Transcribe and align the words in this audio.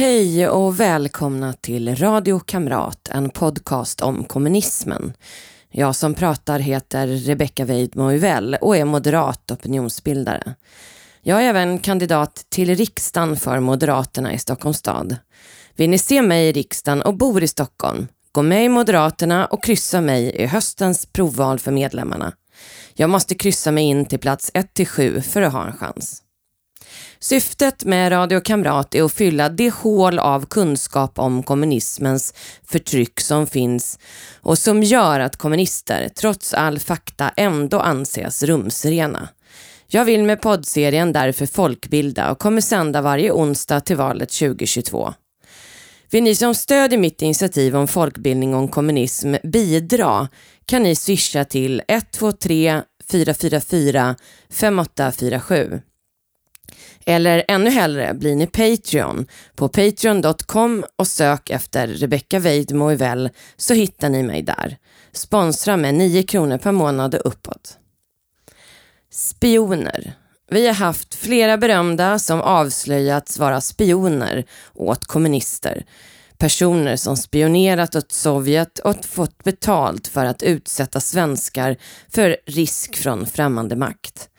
Hej 0.00 0.48
och 0.48 0.80
välkomna 0.80 1.52
till 1.52 1.96
Radio 1.96 2.38
Kamrat, 2.38 3.08
en 3.12 3.30
podcast 3.30 4.00
om 4.00 4.24
kommunismen. 4.24 5.12
Jag 5.70 5.96
som 5.96 6.14
pratar 6.14 6.58
heter 6.58 7.06
Rebecka 7.06 7.64
Weidmo 7.64 8.04
och 8.60 8.76
är 8.76 8.84
moderat 8.84 9.50
opinionsbildare. 9.50 10.54
Jag 11.22 11.42
är 11.42 11.48
även 11.48 11.78
kandidat 11.78 12.46
till 12.48 12.74
riksdagen 12.74 13.36
för 13.36 13.60
Moderaterna 13.60 14.32
i 14.32 14.38
Stockholms 14.38 14.78
stad. 14.78 15.16
Vill 15.76 15.90
ni 15.90 15.98
se 15.98 16.22
mig 16.22 16.48
i 16.48 16.52
riksdagen 16.52 17.02
och 17.02 17.16
bor 17.16 17.42
i 17.42 17.48
Stockholm? 17.48 18.08
Gå 18.32 18.42
med 18.42 18.64
i 18.64 18.68
Moderaterna 18.68 19.46
och 19.46 19.64
kryssa 19.64 20.00
mig 20.00 20.30
i 20.36 20.46
höstens 20.46 21.06
provval 21.06 21.58
för 21.58 21.72
medlemmarna. 21.72 22.32
Jag 22.94 23.10
måste 23.10 23.34
kryssa 23.34 23.70
mig 23.70 23.84
in 23.84 24.06
till 24.06 24.18
plats 24.18 24.50
1-7 24.54 25.20
för 25.20 25.42
att 25.42 25.52
ha 25.52 25.66
en 25.66 25.76
chans. 25.76 26.22
Syftet 27.18 27.84
med 27.84 28.12
Radio 28.12 28.40
Kamrat 28.40 28.94
är 28.94 29.02
att 29.02 29.12
fylla 29.12 29.48
det 29.48 29.70
hål 29.70 30.18
av 30.18 30.46
kunskap 30.46 31.18
om 31.18 31.42
kommunismens 31.42 32.34
förtryck 32.64 33.20
som 33.20 33.46
finns 33.46 33.98
och 34.40 34.58
som 34.58 34.82
gör 34.82 35.20
att 35.20 35.36
kommunister, 35.36 36.08
trots 36.08 36.54
all 36.54 36.78
fakta, 36.78 37.30
ändå 37.36 37.80
anses 37.80 38.42
rumsrena. 38.42 39.28
Jag 39.88 40.04
vill 40.04 40.24
med 40.24 40.40
poddserien 40.40 41.12
därför 41.12 41.46
folkbilda 41.46 42.30
och 42.30 42.38
kommer 42.38 42.60
sända 42.60 43.02
varje 43.02 43.32
onsdag 43.32 43.80
till 43.80 43.96
valet 43.96 44.30
2022. 44.30 45.14
Vill 46.10 46.22
ni 46.22 46.34
som 46.34 46.54
stödjer 46.54 46.98
mitt 46.98 47.22
initiativ 47.22 47.76
om 47.76 47.88
folkbildning 47.88 48.54
om 48.54 48.68
kommunism 48.68 49.34
bidra 49.42 50.28
kan 50.66 50.82
ni 50.82 50.94
swisha 50.94 51.44
till 51.44 51.82
123 51.88 52.82
444 53.10 54.16
5847. 54.50 55.80
Eller 57.10 57.44
ännu 57.48 57.70
hellre 57.70 58.14
blir 58.14 58.36
ni 58.36 58.46
Patreon 58.46 59.26
på 59.54 59.68
patreon.com 59.68 60.84
och 60.96 61.06
sök 61.06 61.50
efter 61.50 61.86
Rebecca 61.86 62.38
Weidmo 62.38 62.98
så 63.56 63.74
hittar 63.74 64.08
ni 64.08 64.22
mig 64.22 64.42
där. 64.42 64.76
Sponsra 65.12 65.76
med 65.76 65.94
9 65.94 66.22
kronor 66.22 66.58
per 66.58 66.72
månad 66.72 67.14
och 67.14 67.26
uppåt. 67.26 67.78
Spioner. 69.12 70.12
Vi 70.50 70.66
har 70.66 70.74
haft 70.74 71.14
flera 71.14 71.58
berömda 71.58 72.18
som 72.18 72.40
avslöjats 72.40 73.38
vara 73.38 73.60
spioner 73.60 74.44
åt 74.74 75.04
kommunister. 75.04 75.84
Personer 76.38 76.96
som 76.96 77.16
spionerat 77.16 77.94
åt 77.94 78.12
Sovjet 78.12 78.78
och 78.78 79.04
fått 79.04 79.44
betalt 79.44 80.06
för 80.08 80.24
att 80.24 80.42
utsätta 80.42 81.00
svenskar 81.00 81.76
för 82.08 82.36
risk 82.46 82.96
från 82.96 83.26
främmande 83.26 83.76
makt. 83.76 84.29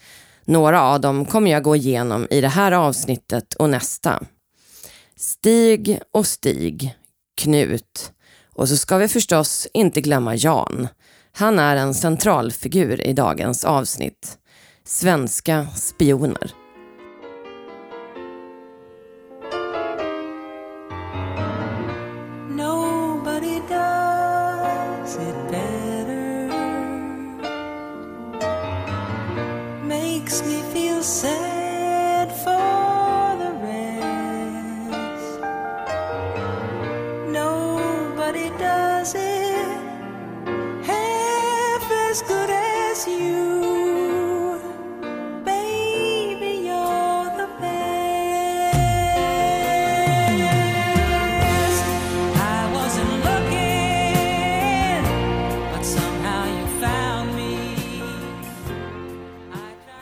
Några 0.51 0.81
av 0.81 1.01
dem 1.01 1.25
kommer 1.25 1.51
jag 1.51 1.63
gå 1.63 1.75
igenom 1.75 2.27
i 2.29 2.41
det 2.41 2.47
här 2.47 2.71
avsnittet 2.71 3.53
och 3.53 3.69
nästa. 3.69 4.23
Stig 5.15 5.99
och 6.13 6.27
Stig, 6.27 6.95
Knut 7.41 8.11
och 8.55 8.69
så 8.69 8.77
ska 8.77 8.97
vi 8.97 9.07
förstås 9.07 9.67
inte 9.73 10.01
glömma 10.01 10.35
Jan. 10.35 10.87
Han 11.31 11.59
är 11.59 11.75
en 11.75 11.93
centralfigur 11.93 13.01
i 13.01 13.13
dagens 13.13 13.65
avsnitt. 13.65 14.37
Svenska 14.85 15.67
spioner. 15.75 16.51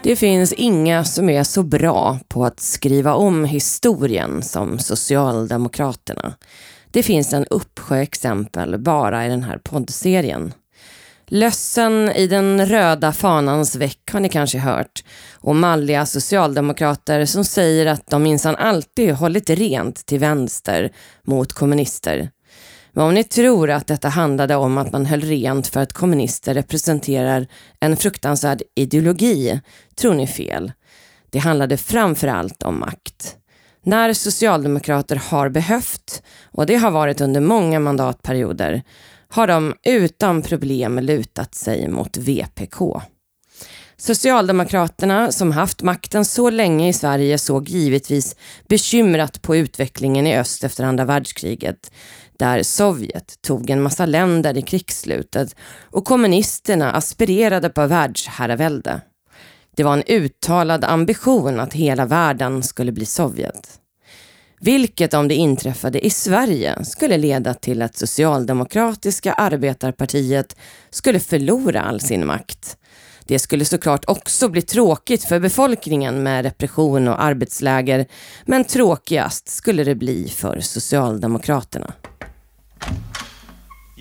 Det 0.09 0.15
finns 0.15 0.53
inga 0.53 1.03
som 1.03 1.29
är 1.29 1.43
så 1.43 1.63
bra 1.63 2.19
på 2.27 2.45
att 2.45 2.59
skriva 2.59 3.13
om 3.13 3.45
historien 3.45 4.43
som 4.43 4.79
Socialdemokraterna. 4.79 6.33
Det 6.91 7.03
finns 7.03 7.33
en 7.33 7.45
uppsjö 7.45 7.97
exempel 7.97 8.79
bara 8.79 9.25
i 9.25 9.29
den 9.29 9.43
här 9.43 9.57
poddserien. 9.57 10.53
Lössen 11.27 12.11
i 12.11 12.27
den 12.27 12.65
röda 12.65 13.11
fanans 13.11 13.75
väck 13.75 14.11
har 14.11 14.19
ni 14.19 14.29
kanske 14.29 14.57
hört 14.57 15.03
och 15.33 15.55
malliga 15.55 16.05
socialdemokrater 16.05 17.25
som 17.25 17.43
säger 17.43 17.85
att 17.85 18.07
de 18.07 18.23
minsann 18.23 18.55
alltid 18.55 19.13
hållit 19.13 19.49
rent 19.49 20.05
till 20.05 20.19
vänster 20.19 20.91
mot 21.23 21.53
kommunister. 21.53 22.29
Men 22.99 23.07
om 23.07 23.13
ni 23.13 23.23
tror 23.23 23.69
att 23.69 23.87
detta 23.87 24.09
handlade 24.09 24.55
om 24.55 24.77
att 24.77 24.91
man 24.91 25.05
höll 25.05 25.21
rent 25.21 25.67
för 25.67 25.79
att 25.79 25.93
kommunister 25.93 26.53
representerar 26.53 27.47
en 27.79 27.97
fruktansvärd 27.97 28.61
ideologi 28.75 29.61
tror 29.95 30.13
ni 30.13 30.27
fel. 30.27 30.71
Det 31.29 31.39
handlade 31.39 31.77
framför 31.77 32.27
allt 32.27 32.63
om 32.63 32.79
makt. 32.79 33.35
När 33.83 34.13
socialdemokrater 34.13 35.15
har 35.15 35.49
behövt, 35.49 36.23
och 36.51 36.65
det 36.65 36.75
har 36.75 36.91
varit 36.91 37.21
under 37.21 37.41
många 37.41 37.79
mandatperioder, 37.79 38.81
har 39.29 39.47
de 39.47 39.73
utan 39.83 40.41
problem 40.41 40.99
lutat 40.99 41.55
sig 41.55 41.87
mot 41.87 42.17
VPK. 42.17 43.01
Socialdemokraterna 43.97 45.31
som 45.31 45.51
haft 45.51 45.81
makten 45.81 46.25
så 46.25 46.49
länge 46.49 46.89
i 46.89 46.93
Sverige 46.93 47.37
såg 47.37 47.69
givetvis 47.69 48.35
bekymrat 48.67 49.41
på 49.41 49.55
utvecklingen 49.55 50.27
i 50.27 50.37
öst 50.37 50.63
efter 50.63 50.83
andra 50.83 51.05
världskriget 51.05 51.91
där 52.39 52.63
Sovjet 52.63 53.41
tog 53.41 53.69
en 53.69 53.81
massa 53.81 54.05
länder 54.05 54.57
i 54.57 54.61
krigsslutet 54.61 55.55
och 55.81 56.05
kommunisterna 56.05 56.91
aspirerade 56.91 57.69
på 57.69 57.87
världsherravälde. 57.87 59.01
Det 59.75 59.83
var 59.83 59.93
en 59.93 60.03
uttalad 60.07 60.83
ambition 60.83 61.59
att 61.59 61.73
hela 61.73 62.05
världen 62.05 62.63
skulle 62.63 62.91
bli 62.91 63.05
Sovjet. 63.05 63.79
Vilket 64.61 65.13
om 65.13 65.27
det 65.27 65.35
inträffade 65.35 66.05
i 66.05 66.09
Sverige 66.09 66.85
skulle 66.85 67.17
leda 67.17 67.53
till 67.53 67.81
att 67.81 67.97
Socialdemokratiska 67.97 69.33
arbetarpartiet 69.33 70.55
skulle 70.89 71.19
förlora 71.19 71.81
all 71.81 72.01
sin 72.01 72.25
makt. 72.25 72.77
Det 73.25 73.39
skulle 73.39 73.65
såklart 73.65 74.05
också 74.07 74.49
bli 74.49 74.61
tråkigt 74.61 75.23
för 75.23 75.39
befolkningen 75.39 76.23
med 76.23 76.45
repression 76.45 77.07
och 77.07 77.23
arbetsläger, 77.23 78.05
men 78.45 78.63
tråkigast 78.63 79.49
skulle 79.49 79.83
det 79.83 79.95
bli 79.95 80.29
för 80.29 80.59
Socialdemokraterna. 80.59 81.93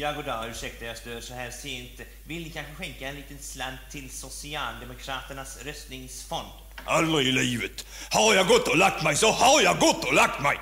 Ja, 0.00 0.12
goddag. 0.12 0.48
Ursäkta 0.50 0.84
jag 0.84 0.96
stör 0.96 1.20
så 1.20 1.34
här 1.34 1.50
sent. 1.50 2.00
Vill 2.24 2.42
ni 2.42 2.50
kanske 2.50 2.74
skänka 2.74 3.08
en 3.08 3.14
liten 3.14 3.38
slant 3.38 3.80
till 3.90 4.10
Socialdemokraternas 4.10 5.64
röstningsfond? 5.64 6.48
Aldrig 6.84 7.26
i 7.26 7.32
livet. 7.32 7.86
Har 8.10 8.34
jag 8.34 8.46
gått 8.46 8.68
och 8.68 8.76
lagt 8.76 9.04
mig 9.04 9.16
så 9.16 9.30
har 9.30 9.62
jag 9.62 9.78
gått 9.78 10.04
och 10.04 10.14
lagt 10.14 10.42
mig. 10.42 10.58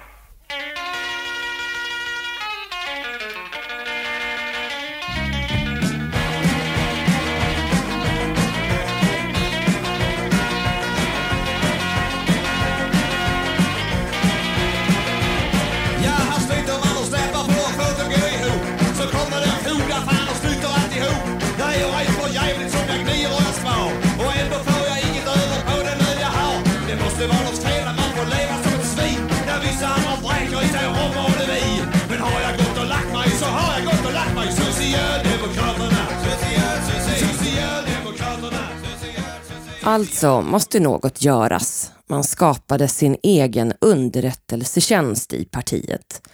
Alltså 39.87 40.43
måste 40.43 40.81
något 40.81 41.25
göras. 41.25 41.93
Man 42.09 42.25
skapade 42.25 42.89
sin 42.89 43.17
egen 43.23 43.73
underrättelsetjänst 43.81 45.33
i 45.33 45.45
partiet. 45.45 46.29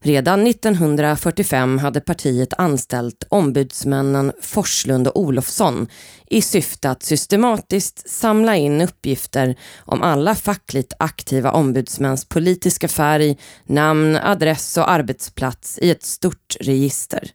Redan 0.00 0.46
1945 0.46 1.78
hade 1.78 2.00
partiet 2.00 2.52
anställt 2.58 3.24
ombudsmännen 3.28 4.32
Forslund 4.40 5.08
och 5.08 5.20
Olofsson 5.20 5.88
i 6.26 6.42
syfte 6.42 6.90
att 6.90 7.02
systematiskt 7.02 8.10
samla 8.10 8.56
in 8.56 8.80
uppgifter 8.80 9.56
om 9.78 10.02
alla 10.02 10.34
fackligt 10.34 10.92
aktiva 10.98 11.52
ombudsmäns 11.52 12.24
politiska 12.24 12.88
färg, 12.88 13.38
namn, 13.66 14.16
adress 14.16 14.76
och 14.76 14.90
arbetsplats 14.90 15.78
i 15.78 15.90
ett 15.90 16.04
stort 16.04 16.56
register. 16.60 17.30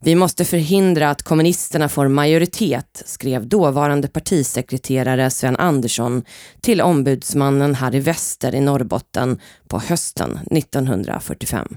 Vi 0.00 0.14
måste 0.14 0.44
förhindra 0.44 1.10
att 1.10 1.22
kommunisterna 1.22 1.88
får 1.88 2.08
majoritet, 2.08 3.02
skrev 3.06 3.48
dåvarande 3.48 4.08
partisekreterare 4.08 5.30
Sven 5.30 5.56
Andersson 5.56 6.22
till 6.60 6.80
ombudsmannen 6.80 7.74
Harry 7.74 8.00
Wester 8.00 8.54
i 8.54 8.60
Norrbotten 8.60 9.40
på 9.68 9.78
hösten 9.78 10.38
1945. 10.50 11.76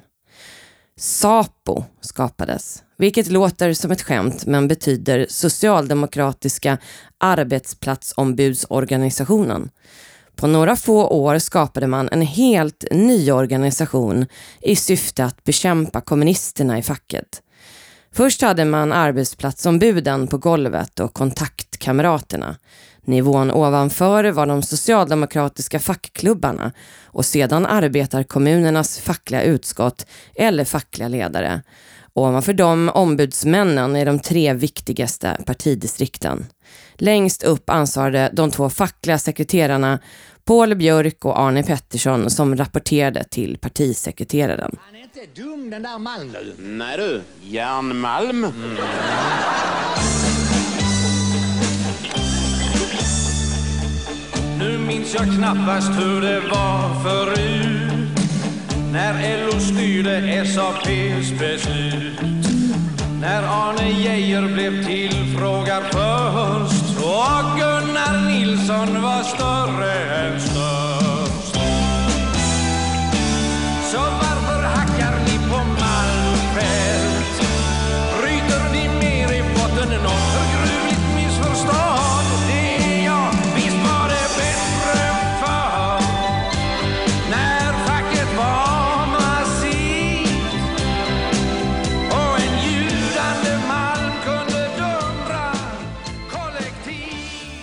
SAPO 0.97 1.83
skapades, 2.01 2.83
vilket 2.97 3.27
låter 3.27 3.73
som 3.73 3.91
ett 3.91 4.01
skämt 4.01 4.45
men 4.45 4.67
betyder 4.67 5.25
Socialdemokratiska 5.29 6.77
arbetsplatsombudsorganisationen. 7.17 9.69
På 10.35 10.47
några 10.47 10.75
få 10.75 11.07
år 11.07 11.39
skapade 11.39 11.88
man 11.88 12.09
en 12.12 12.21
helt 12.21 12.83
ny 12.91 13.31
organisation 13.31 14.25
i 14.62 14.75
syfte 14.75 15.25
att 15.25 15.44
bekämpa 15.44 16.01
kommunisterna 16.01 16.79
i 16.79 16.83
facket. 16.83 17.41
Först 18.13 18.41
hade 18.41 18.65
man 18.65 18.91
arbetsplatsombuden 18.91 20.27
på 20.27 20.37
golvet 20.37 20.99
och 20.99 21.13
kontaktkamraterna. 21.13 22.55
Nivån 23.05 23.51
ovanför 23.51 24.31
var 24.31 24.45
de 24.45 24.63
socialdemokratiska 24.63 25.79
fackklubbarna 25.79 26.71
och 27.05 27.25
sedan 27.25 27.65
arbetarkommunernas 27.65 28.99
fackliga 28.99 29.43
utskott 29.43 30.05
eller 30.35 30.65
fackliga 30.65 31.07
ledare. 31.07 31.61
Ovanför 32.13 32.53
dem 32.53 32.91
ombudsmännen 32.93 33.95
i 33.95 34.05
de 34.05 34.19
tre 34.19 34.53
viktigaste 34.53 35.37
partidistrikten. 35.45 36.45
Längst 36.95 37.43
upp 37.43 37.69
ansvarade 37.69 38.29
de 38.33 38.51
två 38.51 38.69
fackliga 38.69 39.17
sekreterarna 39.19 39.99
Paul 40.51 40.75
Björk 40.75 41.25
och 41.25 41.39
Arne 41.39 41.63
Pettersson 41.63 42.30
som 42.30 42.56
rapporterade 42.56 43.24
till 43.24 43.57
partisekreteraren. 43.57 44.75
Han 44.81 44.95
är 44.95 45.03
inte 45.03 45.42
dum 45.42 45.69
den 45.69 45.83
där 45.83 46.00
Malm 46.00 46.31
du. 46.31 46.63
Nej 46.63 46.98
du, 46.98 47.21
järnmalm. 47.42 48.44
Mm. 48.44 48.53
Nu 54.59 54.77
minns 54.77 55.13
jag 55.13 55.24
knappast 55.24 55.89
hur 55.89 56.21
det 56.21 56.39
var 56.39 57.03
förut 57.03 58.19
när 58.92 59.45
LO 59.45 59.59
styrde 59.59 60.45
SAPs 60.45 61.39
beslut. 61.39 62.45
När 63.21 63.44
Arne 63.44 63.89
Geijer 63.89 64.53
blev 64.53 64.86
tillfrågad 64.86 65.83
först 65.92 66.80
och 67.11 67.57
Gunnar 67.57 68.27
Nilsson 68.27 69.01
var 69.01 69.23
större 69.23 69.93
än 69.93 70.41
större. 70.41 71.00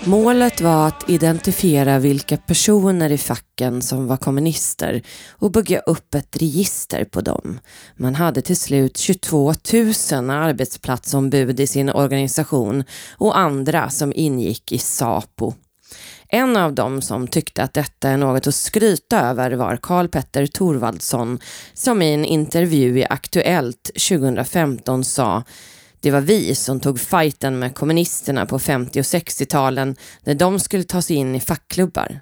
Målet 0.08 0.60
var 0.60 0.87
att 0.87 1.10
identifiera 1.10 1.99
vilka 1.99 2.37
personer 2.37 3.12
i 3.12 3.19
facken 3.19 3.82
som 3.82 4.06
var 4.06 4.16
kommunister 4.16 5.02
och 5.31 5.50
bygga 5.50 5.78
upp 5.78 6.14
ett 6.14 6.37
register 6.37 7.05
på 7.05 7.20
dem. 7.20 7.60
Man 7.96 8.14
hade 8.14 8.43
till 8.43 8.56
slut 8.56 8.96
22 8.96 9.55
000 9.72 10.31
arbetsplatsombud 10.31 11.60
i 11.60 11.66
sin 11.66 11.90
organisation 11.90 12.84
och 13.16 13.38
andra 13.38 13.90
som 13.90 14.12
ingick 14.16 14.72
i 14.72 14.78
SAPO. 14.78 15.55
En 16.28 16.56
av 16.56 16.75
dem 16.75 17.02
som 17.02 17.28
tyckte 17.28 17.62
att 17.62 17.75
detta 17.75 18.08
är 18.08 18.16
något 18.16 18.46
att 18.46 18.54
skryta 18.54 19.20
över 19.20 19.50
var 19.50 19.76
Karl 19.76 20.08
Petter 20.08 20.46
Thorvaldsson 20.46 21.38
som 21.75 22.02
i 22.02 22.14
en 22.14 22.25
intervju 22.25 22.99
i 22.99 23.06
Aktuellt 23.11 23.90
2015 24.08 25.04
sa 25.04 25.44
det 26.00 26.10
var 26.10 26.20
vi 26.20 26.54
som 26.54 26.80
tog 26.80 27.00
fighten 27.00 27.58
med 27.58 27.74
kommunisterna 27.74 28.46
på 28.46 28.58
50 28.58 29.00
och 29.00 29.04
60-talen 29.04 29.96
när 30.24 30.34
de 30.34 30.58
skulle 30.58 30.84
ta 30.84 31.02
sig 31.02 31.16
in 31.16 31.34
i 31.34 31.40
fackklubbar. 31.40 32.20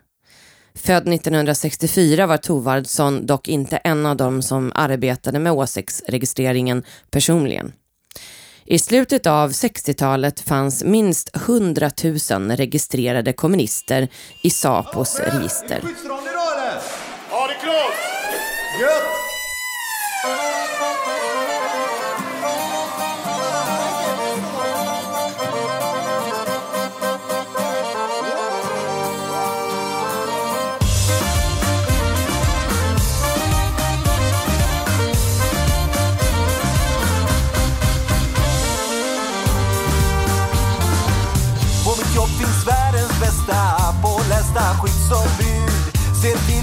Född 0.74 1.08
1964 1.08 2.26
var 2.26 2.36
Tovardsson 2.36 3.26
dock 3.26 3.48
inte 3.48 3.76
en 3.76 4.06
av 4.06 4.16
dem 4.16 4.42
som 4.42 4.72
arbetade 4.74 5.38
med 5.38 5.52
åsiktsregistreringen 5.52 6.82
personligen. 7.10 7.72
I 8.68 8.78
slutet 8.78 9.26
av 9.26 9.50
60-talet 9.50 10.40
fanns 10.40 10.84
minst 10.84 11.36
100 11.36 11.90
000 12.30 12.50
registrerade 12.50 13.32
kommunister 13.32 14.08
i 14.42 14.50
Sapos 14.50 15.20
register. 15.20 15.80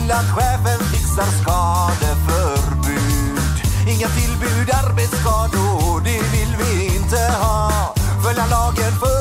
Till 0.03 0.11
att 0.11 0.29
chefen 0.35 0.79
fixar 0.79 1.29
skadeförbud. 1.41 3.39
Inga 3.87 4.07
tillbud, 4.07 4.69
arbetsskador, 4.83 6.01
det 6.03 6.21
vill 6.33 6.55
vi 6.59 6.95
inte 6.95 7.17
ha. 7.41 7.71
Följa 8.23 8.45
lagen, 8.45 8.91
för 8.99 9.12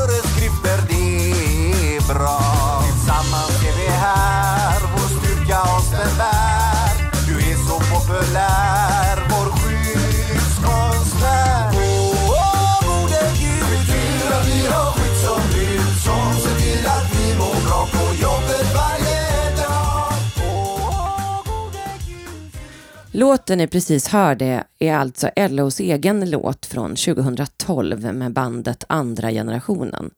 Låten 23.22 23.58
ni 23.58 23.66
precis 23.66 24.08
hörde 24.08 24.64
är 24.78 24.94
alltså 24.94 25.30
LOs 25.36 25.80
egen 25.80 26.30
låt 26.30 26.66
från 26.66 26.96
2012 26.96 28.14
med 28.14 28.32
bandet 28.32 28.84
Andra 28.88 29.30
generationen. 29.30 30.10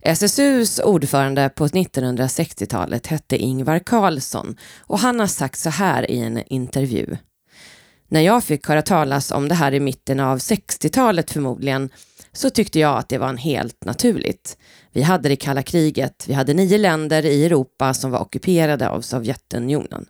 SSUs 0.00 0.78
ordförande 0.78 1.48
på 1.48 1.66
1960-talet 1.66 3.06
hette 3.06 3.36
Ingvar 3.36 3.78
Carlsson 3.78 4.56
och 4.78 4.98
han 4.98 5.20
har 5.20 5.26
sagt 5.26 5.58
så 5.58 5.70
här 5.70 6.10
i 6.10 6.18
en 6.18 6.42
intervju. 6.46 7.16
När 8.08 8.20
jag 8.20 8.44
fick 8.44 8.68
höra 8.68 8.82
talas 8.82 9.30
om 9.30 9.48
det 9.48 9.54
här 9.54 9.74
i 9.74 9.80
mitten 9.80 10.20
av 10.20 10.38
60-talet 10.38 11.30
förmodligen 11.30 11.90
så 12.32 12.50
tyckte 12.50 12.78
jag 12.78 12.98
att 12.98 13.08
det 13.08 13.18
var 13.18 13.28
en 13.28 13.38
helt 13.38 13.84
naturligt. 13.84 14.58
Vi 14.92 15.02
hade 15.02 15.28
det 15.28 15.36
kalla 15.36 15.62
kriget, 15.62 16.24
vi 16.28 16.34
hade 16.34 16.54
nio 16.54 16.78
länder 16.78 17.26
i 17.26 17.46
Europa 17.46 17.94
som 17.94 18.10
var 18.10 18.20
ockuperade 18.20 18.88
av 18.88 19.00
Sovjetunionen. 19.00 20.06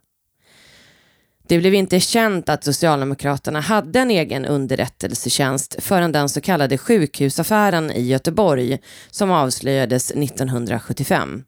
Det 1.48 1.58
blev 1.58 1.74
inte 1.74 2.00
känt 2.00 2.48
att 2.48 2.64
Socialdemokraterna 2.64 3.60
hade 3.60 4.00
en 4.00 4.10
egen 4.10 4.44
underrättelsetjänst 4.44 5.76
förrän 5.78 6.12
den 6.12 6.28
så 6.28 6.40
kallade 6.40 6.78
sjukhusaffären 6.78 7.90
i 7.90 8.02
Göteborg 8.02 8.78
som 9.10 9.30
avslöjades 9.30 10.10
1975. 10.10 11.44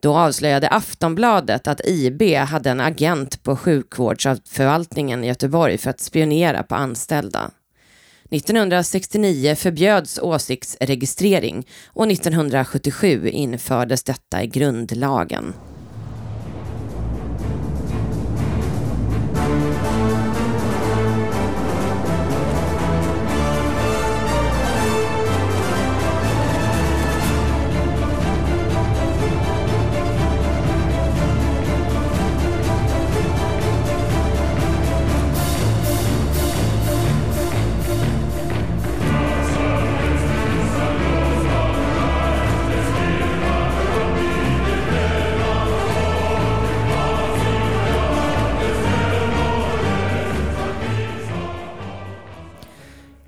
Då 0.00 0.16
avslöjade 0.16 0.68
Aftonbladet 0.68 1.68
att 1.68 1.80
IB 1.84 2.22
hade 2.36 2.70
en 2.70 2.80
agent 2.80 3.42
på 3.42 3.56
sjukvårdsförvaltningen 3.56 5.24
i 5.24 5.26
Göteborg 5.26 5.78
för 5.78 5.90
att 5.90 6.00
spionera 6.00 6.62
på 6.62 6.74
anställda. 6.74 7.50
1969 8.30 9.54
förbjöds 9.54 10.18
åsiktsregistrering 10.18 11.66
och 11.86 12.10
1977 12.10 13.28
infördes 13.28 14.02
detta 14.02 14.42
i 14.42 14.46
grundlagen. 14.46 15.54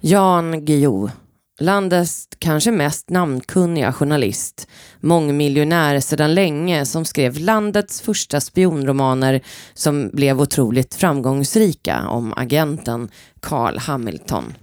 Jan 0.09 0.65
Guillou, 0.65 1.11
landets 1.61 2.29
kanske 2.39 2.71
mest 2.71 3.11
namnkunniga 3.11 3.93
journalist, 3.93 4.69
mångmiljonär 5.01 6.01
sedan 6.01 6.35
länge 6.35 6.87
som 6.87 7.05
skrev 7.05 7.39
landets 7.39 8.01
första 8.01 8.41
spionromaner 8.41 9.41
som 9.75 10.11
blev 10.13 10.41
otroligt 10.41 10.95
framgångsrika 10.95 12.09
om 12.09 12.35
agenten 12.37 13.09
Carl 13.41 13.79
Hamilton. 13.79 14.55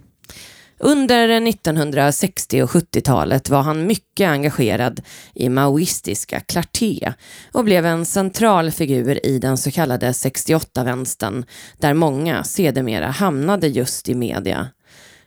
Under 0.78 1.28
1960 1.48 2.62
och 2.62 2.70
70-talet 2.70 3.48
var 3.48 3.62
han 3.62 3.86
mycket 3.86 4.28
engagerad 4.28 5.00
i 5.34 5.48
maoistiska 5.48 6.40
Clarté 6.40 7.12
och 7.52 7.64
blev 7.64 7.86
en 7.86 8.06
central 8.06 8.70
figur 8.70 9.26
i 9.26 9.38
den 9.38 9.58
så 9.58 9.70
kallade 9.70 10.12
68-vänstern 10.12 11.44
där 11.78 11.94
många 11.94 12.44
sedermera 12.44 13.06
hamnade 13.06 13.68
just 13.68 14.08
i 14.08 14.14
media. 14.14 14.68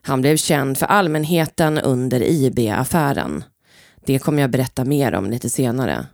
Han 0.07 0.21
blev 0.21 0.37
känd 0.37 0.77
för 0.77 0.85
allmänheten 0.85 1.77
under 1.77 2.21
IB-affären. 2.23 3.43
Det 4.05 4.19
kommer 4.19 4.41
jag 4.41 4.51
berätta 4.51 4.85
mer 4.85 5.15
om 5.15 5.29
lite 5.29 5.49
senare. 5.49 6.05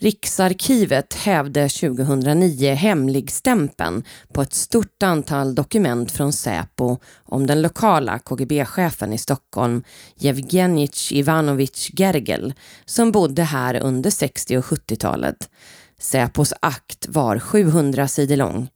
Riksarkivet 0.00 1.14
hävde 1.14 1.68
2009 1.68 2.74
hemligstämpeln 2.74 4.04
på 4.32 4.42
ett 4.42 4.54
stort 4.54 5.02
antal 5.02 5.54
dokument 5.54 6.12
från 6.12 6.32
Säpo 6.32 6.98
om 7.24 7.46
den 7.46 7.62
lokala 7.62 8.18
KGB-chefen 8.18 9.12
i 9.12 9.18
Stockholm, 9.18 9.82
Jevgenij 10.16 10.90
Ivanovich 11.10 11.90
Gergel, 11.92 12.54
som 12.84 13.12
bodde 13.12 13.42
här 13.42 13.80
under 13.80 14.10
60 14.10 14.56
och 14.56 14.64
70-talet. 14.64 15.50
Säpos 15.98 16.54
akt 16.62 17.06
var 17.08 17.38
700 17.38 18.08
sidor 18.08 18.36
lång. 18.36 18.68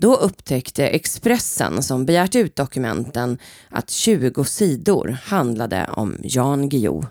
Då 0.00 0.16
upptäckte 0.16 0.88
Expressen, 0.88 1.82
som 1.82 2.06
begärt 2.06 2.34
ut 2.34 2.56
dokumenten, 2.56 3.38
att 3.68 3.90
20 3.90 4.44
sidor 4.44 5.18
handlade 5.24 5.90
om 5.92 6.16
Jan 6.22 6.68
Guillou. 6.68 7.04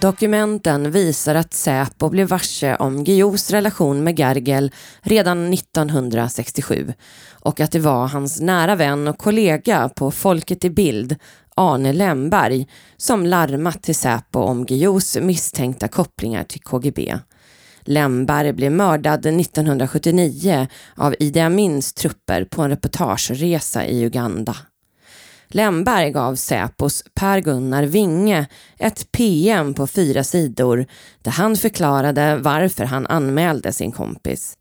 Dokumenten 0.00 0.90
visar 0.90 1.34
att 1.34 1.54
Säpo 1.54 2.08
blev 2.08 2.28
varse 2.28 2.76
om 2.76 3.04
Guillous 3.04 3.50
relation 3.50 4.04
med 4.04 4.18
Gergel 4.18 4.72
redan 5.00 5.52
1967 5.52 6.92
och 7.32 7.60
att 7.60 7.72
det 7.72 7.78
var 7.78 8.06
hans 8.06 8.40
nära 8.40 8.74
vän 8.74 9.08
och 9.08 9.18
kollega 9.18 9.88
på 9.88 10.10
Folket 10.10 10.64
i 10.64 10.70
bild, 10.70 11.16
Arne 11.54 11.92
Lemberg, 11.92 12.66
som 12.96 13.26
larmat 13.26 13.82
till 13.82 13.94
Säpo 13.94 14.40
om 14.40 14.66
Guillous 14.66 15.16
misstänkta 15.20 15.88
kopplingar 15.88 16.44
till 16.44 16.60
KGB. 16.60 17.18
Lemberg 17.80 18.52
blev 18.52 18.72
mördad 18.72 19.26
1979 19.26 20.68
av 20.96 21.14
Idi 21.18 21.40
Amins 21.40 21.92
trupper 21.92 22.44
på 22.44 22.62
en 22.62 22.70
reportageresa 22.70 23.86
i 23.86 24.04
Uganda. 24.04 24.56
Lemberg 25.48 26.10
gav 26.10 26.34
Säpos 26.34 27.04
Per-Gunnar 27.14 27.82
Winge 27.82 28.46
ett 28.78 29.12
PM 29.12 29.74
på 29.74 29.86
fyra 29.86 30.24
sidor 30.24 30.86
där 31.22 31.30
han 31.30 31.56
förklarade 31.56 32.36
varför 32.36 32.84
han 32.84 33.06
anmälde 33.06 33.72
sin 33.72 33.92
kompis. 33.92 34.56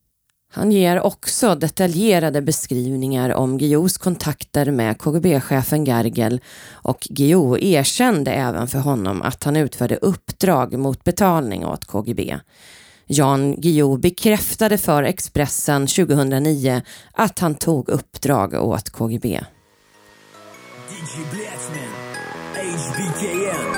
Han 0.56 0.72
ger 0.72 1.02
också 1.02 1.56
detaljerade 1.56 2.42
beskrivningar 2.42 3.34
om 3.34 3.58
Guillous 3.58 3.98
kontakter 3.98 4.72
med 4.72 4.98
KGB-chefen 4.98 5.86
Gergel 5.86 6.42
och 6.72 7.08
Guillou 7.10 7.58
erkände 7.60 8.32
även 8.32 8.68
för 8.68 8.80
honom 8.80 9.22
att 9.22 9.44
han 9.44 9.56
utförde 9.56 9.96
uppdrag 9.96 10.80
mot 10.80 11.04
betalning 11.04 11.66
åt 11.66 11.86
KGB. 11.86 12.40
Jan 13.08 13.56
Guillou 13.62 13.98
bekräftade 13.98 14.78
för 14.78 15.04
Expressen 15.04 15.88
2009 15.88 16.82
att 17.12 17.40
han 17.40 17.56
tog 17.56 17.90
uppdrag 17.90 18.54
åt 18.54 18.90
KGB. 18.90 19.42
DJ 20.88 21.26
Blacksman, 21.32 21.92
HBKM. 22.54 23.70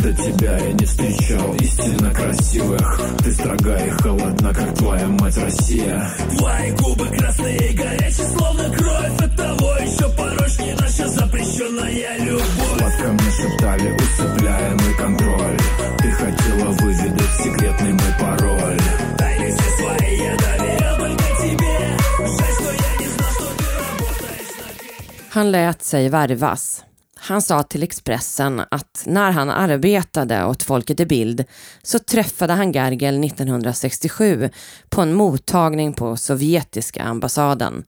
До 0.00 0.12
тебя 0.12 0.58
я 0.58 0.72
не 0.72 0.84
встречал 0.84 1.54
истинно 1.56 2.14
красивых. 2.14 3.00
Ты 3.24 3.32
строга 3.32 3.76
и 3.78 3.90
холодна, 3.90 4.54
как 4.54 4.74
твоя 4.74 5.08
мать 5.08 5.36
Россия. 5.38 6.08
Твои 6.38 6.70
губы 6.70 7.08
красные 7.08 7.68
и 7.68 7.76
горячие, 7.76 8.28
словно 8.28 8.70
кровь. 8.70 9.20
От 9.24 9.36
того 9.36 9.74
еще 9.80 10.08
порочнее 10.10 10.76
наша 10.76 11.08
запрещенная 11.08 12.18
любовь. 12.18 12.78
Сладко 12.78 13.08
мне 13.08 13.30
шептали, 13.32 13.92
усыпляемый 13.92 14.94
контроль 14.94 15.89
Ты 15.99 16.11
хотела 16.11 16.71
выведать 16.71 17.35
секретный 17.43 17.93
мой 17.93 18.13
пароль 18.19 18.79
Тайны 19.17 19.55
все 19.57 19.83
свои 19.83 20.17
я 20.17 20.37
доверял 20.37 20.97
только 20.97 21.23
тебе 21.41 21.97
Жаль, 22.19 22.53
что 22.53 22.71
я 22.71 22.99
не 22.99 23.07
знал, 23.07 23.29
что 23.33 23.47
ты 23.57 23.65
работаешь 23.89 24.57
на 24.57 25.39
Han 25.39 25.51
lät 25.51 25.83
sig 25.83 26.09
värvas. 26.09 26.83
Han 27.27 27.41
sa 27.41 27.63
till 27.63 27.83
Expressen 27.83 28.61
att 28.71 29.03
när 29.05 29.31
han 29.31 29.49
arbetade 29.49 30.45
åt 30.45 30.63
Folket 30.63 30.99
i 30.99 31.05
bild 31.05 31.43
så 31.83 31.99
träffade 31.99 32.53
han 32.53 32.71
Gergel 32.71 33.23
1967 33.23 34.49
på 34.89 35.01
en 35.01 35.13
mottagning 35.13 35.93
på 35.93 36.17
sovjetiska 36.17 37.03
ambassaden. 37.03 37.83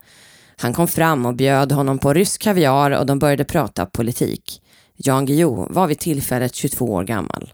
Han 0.58 0.74
kom 0.74 0.88
fram 0.88 1.26
och 1.26 1.36
bjöd 1.36 1.72
honom 1.72 2.00
på 2.00 2.14
rysk 2.14 2.42
kaviar 2.42 2.92
och 2.92 3.06
de 3.06 3.20
började 3.20 3.44
prata 3.44 3.86
politik. 3.86 4.62
Jan 4.96 5.26
Guillou 5.26 5.68
var 5.70 5.88
vid 5.88 6.00
tillfället 6.00 6.56
22 6.56 6.86
år 6.86 7.04
gammal. 7.04 7.54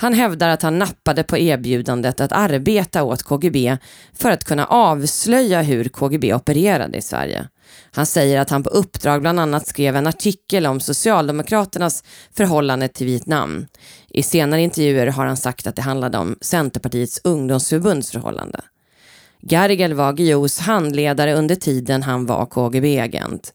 Han 0.00 0.14
hävdar 0.14 0.48
att 0.48 0.62
han 0.62 0.78
nappade 0.78 1.22
på 1.22 1.38
erbjudandet 1.38 2.20
att 2.20 2.32
arbeta 2.32 3.02
åt 3.02 3.22
KGB 3.22 3.78
för 4.12 4.30
att 4.30 4.44
kunna 4.44 4.66
avslöja 4.66 5.62
hur 5.62 5.88
KGB 5.88 6.34
opererade 6.34 6.98
i 6.98 7.02
Sverige. 7.02 7.48
Han 7.90 8.06
säger 8.06 8.40
att 8.40 8.50
han 8.50 8.62
på 8.62 8.70
uppdrag 8.70 9.20
bland 9.20 9.40
annat 9.40 9.66
skrev 9.66 9.96
en 9.96 10.06
artikel 10.06 10.66
om 10.66 10.80
Socialdemokraternas 10.80 12.04
förhållande 12.34 12.88
till 12.88 13.06
Vietnam. 13.06 13.66
I 14.08 14.22
senare 14.22 14.62
intervjuer 14.62 15.06
har 15.06 15.26
han 15.26 15.36
sagt 15.36 15.66
att 15.66 15.76
det 15.76 15.82
handlade 15.82 16.18
om 16.18 16.36
Centerpartiets 16.40 17.20
ungdomsförbunds 17.24 18.10
förhållande. 18.10 18.60
Gergel 19.40 19.94
var 19.94 20.12
Guillous 20.12 20.58
handledare 20.58 21.34
under 21.34 21.54
tiden 21.54 22.02
han 22.02 22.26
var 22.26 22.46
KGB-agent. 22.46 23.52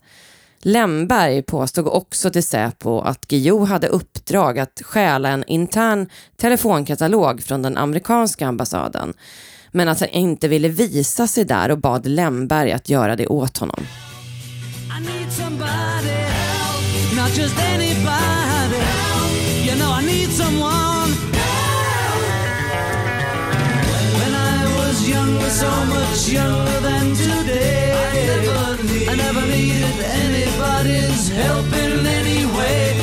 Lemberg 0.66 1.42
påstod 1.42 1.88
också 1.88 2.30
till 2.30 2.44
Säpo 2.44 3.00
att 3.00 3.28
Guillou 3.28 3.66
hade 3.66 3.88
uppdrag 3.88 4.60
att 4.60 4.82
stjäla 4.84 5.30
en 5.30 5.44
intern 5.48 6.10
telefonkatalog 6.38 7.44
från 7.44 7.62
den 7.62 7.78
amerikanska 7.78 8.48
ambassaden 8.48 9.14
men 9.72 9.88
att 9.88 10.00
han 10.00 10.10
inte 10.10 10.48
ville 10.48 10.68
visa 10.68 11.28
sig 11.28 11.46
där 11.46 11.72
och 11.72 11.78
bad 11.78 12.08
Lemberg 12.08 12.72
att 12.72 12.90
göra 12.90 13.16
det 13.16 13.28
åt 13.28 13.58
honom. 13.58 13.86
I 27.40 27.43
i 29.14 29.16
never 29.16 29.42
needed 29.42 30.06
anybody's 30.26 31.30
help 31.30 31.66
in 31.66 32.08
any 32.08 32.46
way 32.58 32.98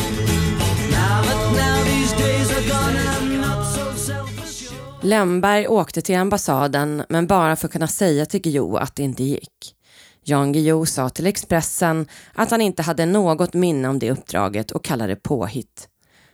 Now 0.90 1.23
but 1.23 1.57
now 1.57 1.85
these 1.85 2.12
days 2.12 2.50
are 2.50 2.69
gone 2.69 2.97
I'm 2.97 3.40
not 3.40 3.67
so 3.67 4.12
self-assured 4.12 5.05
Lemberg 5.05 5.67
åkte 5.69 6.02
till 6.02 6.17
ambassaden 6.17 7.02
men 7.09 7.26
bara 7.26 7.57
för 7.57 7.67
att 7.67 7.73
kunna 7.73 7.88
säga 7.88 8.26
till 8.26 8.40
Guillou 8.40 8.76
att 8.76 8.97
det 8.97 9.02
inte 9.02 9.23
gick. 9.23 9.76
Jan 10.25 10.52
Guillou 10.52 10.87
sa 10.87 11.09
till 11.09 11.26
Expressen 11.26 12.07
att 12.35 12.50
han 12.50 12.61
inte 12.61 12.83
hade 12.83 13.07
något 13.07 13.55
minne 13.55 13.88
om 13.88 13.99
det 13.99 14.11
uppdraget 14.11 14.71
och 14.71 14.85
kallade 14.85 15.12
det 15.12 15.23
påhitt. 15.23 15.88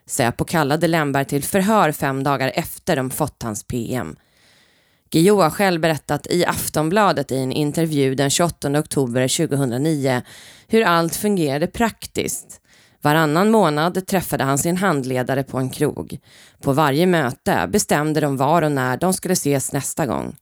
Säpo 0.06 0.44
kallade 0.44 0.88
Lemberg 0.88 1.24
till 1.24 1.42
förhör 1.42 1.92
fem 1.92 2.22
dagar 2.22 2.52
efter 2.54 2.96
de 2.96 3.10
fått 3.10 3.42
hans 3.42 3.64
PM. 3.64 4.16
Guillou 5.10 5.40
har 5.40 5.50
själv 5.50 5.80
berättat 5.80 6.26
i 6.26 6.44
Aftonbladet 6.44 7.32
i 7.32 7.36
en 7.36 7.52
intervju 7.52 8.14
den 8.14 8.30
28 8.30 8.78
oktober 8.78 9.46
2009 9.46 10.22
hur 10.68 10.82
allt 10.82 11.16
fungerade 11.16 11.66
praktiskt. 11.66 12.60
Varannan 13.02 13.50
månad 13.50 14.06
träffade 14.06 14.44
han 14.44 14.58
sin 14.58 14.76
handledare 14.76 15.42
på 15.42 15.58
en 15.58 15.70
krog. 15.70 16.18
På 16.62 16.72
varje 16.72 17.06
möte 17.06 17.68
bestämde 17.72 18.20
de 18.20 18.36
var 18.36 18.62
och 18.62 18.72
när 18.72 18.96
de 18.96 19.12
skulle 19.12 19.32
ses 19.32 19.72
nästa 19.72 20.06
gång. 20.06 20.36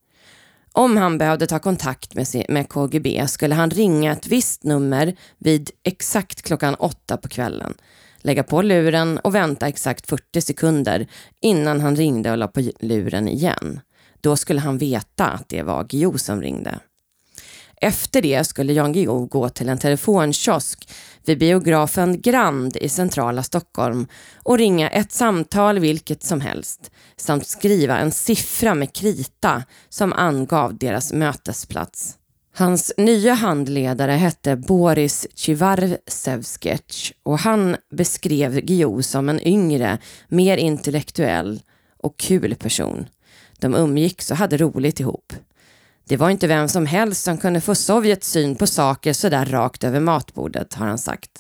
Om 0.73 0.97
han 0.97 1.18
behövde 1.18 1.47
ta 1.47 1.59
kontakt 1.59 2.14
med, 2.49 2.68
KGB 2.68 3.26
skulle 3.28 3.54
han 3.54 3.71
ringa 3.71 4.12
ett 4.12 4.26
visst 4.26 4.64
nummer 4.64 5.16
vid 5.38 5.71
exakt 5.83 6.42
klockan 6.42 6.75
åtta 6.75 7.16
på 7.16 7.28
kvällen, 7.28 7.75
lägga 8.18 8.42
på 8.42 8.62
luren 8.62 9.18
och 9.18 9.35
vänta 9.35 9.68
exakt 9.68 10.06
40 10.06 10.40
sekunder 10.40 11.06
innan 11.40 11.80
han 11.80 11.97
ringde 11.97 12.30
och 12.30 12.38
la 12.38 12.49
på 12.49 12.71
luren 12.80 13.28
igen. 13.28 13.80
Då 14.25 14.37
skulle 14.37 14.61
han 14.61 14.78
veta 14.78 15.26
att 15.26 15.49
det 15.49 15.62
var 15.62 15.85
Guillou 15.85 16.19
som 16.19 16.43
ringde. 16.43 16.78
Efter 17.76 18.23
det 18.23 18.45
skulle 18.45 18.73
Jan 18.73 18.93
Guillou 18.93 19.26
gå 19.26 19.49
till 19.49 19.69
en 19.69 19.78
telefonkiosk 19.78 20.88
vid 21.25 21.38
biografen 21.38 22.21
Grand 22.21 22.76
i 22.76 22.88
centrala 22.88 23.43
Stockholm 23.43 24.07
och 24.43 24.59
ringa 24.59 24.90
ett 24.90 25.12
samtal 25.12 25.78
vilket 25.78 26.23
som 26.23 26.40
helst 26.40 26.90
samt 27.16 27.47
skriva 27.47 27.99
en 27.99 28.12
siffra 28.12 28.75
med 28.75 28.93
krita 28.93 29.62
som 29.88 30.12
angav 30.12 30.78
deras 30.78 31.12
mötesplats. 31.12 32.19
Hans 32.54 32.93
nya 32.97 33.35
handledare 33.35 34.12
hette 34.12 34.57
Boris 34.57 35.26
Tjivarsevskij 35.35 36.81
och 37.23 37.38
han 37.38 37.76
beskrev 37.90 38.61
Guillou 38.61 39.02
som 39.02 39.28
en 39.28 39.47
yngre, 39.47 39.99
mer 40.28 40.57
intellektuell 40.57 41.61
och 41.99 42.16
kul 42.16 42.54
person. 42.54 43.07
De 43.59 43.75
umgicks 43.75 44.31
och 44.31 44.37
hade 44.37 44.57
roligt 44.57 45.01
ihop. 45.01 45.33
Det 46.09 46.17
var 46.17 46.31
inte 46.31 46.47
vem 46.47 46.69
som 46.69 46.87
helst 46.87 47.25
som 47.25 47.39
kunde 47.39 47.61
få 47.61 47.75
Sovjets 47.75 48.31
syn 48.31 48.57
på 48.57 48.67
saker 48.67 49.13
sådär 49.13 49.47
rakt 49.47 49.85
över 49.85 50.01
matbordet, 50.01 50.75
har 50.75 50.87
han 50.87 50.99
sagt. 50.99 51.31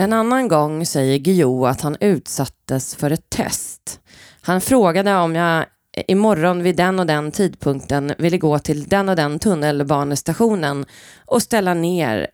En 0.00 0.12
annan 0.12 0.48
gång 0.48 0.86
säger 0.86 1.18
Guillou 1.18 1.66
att 1.66 1.80
han 1.80 1.96
utsattes 2.00 2.94
för 2.94 3.10
ett 3.10 3.30
test. 3.30 4.00
Han 4.40 4.60
frågade 4.60 5.14
om 5.14 5.34
jag 5.34 5.66
imorgon 6.06 6.62
vid 6.62 6.76
den 6.76 6.98
och 6.98 7.06
den 7.06 7.32
tidpunkten 7.32 8.14
ville 8.18 8.38
gå 8.38 8.58
till 8.58 8.84
den 8.84 9.08
och 9.08 9.16
den 9.16 9.38
tunnelbanestationen 9.38 10.86
och 11.24 11.42
ställa 11.42 11.74
ner 11.74 12.28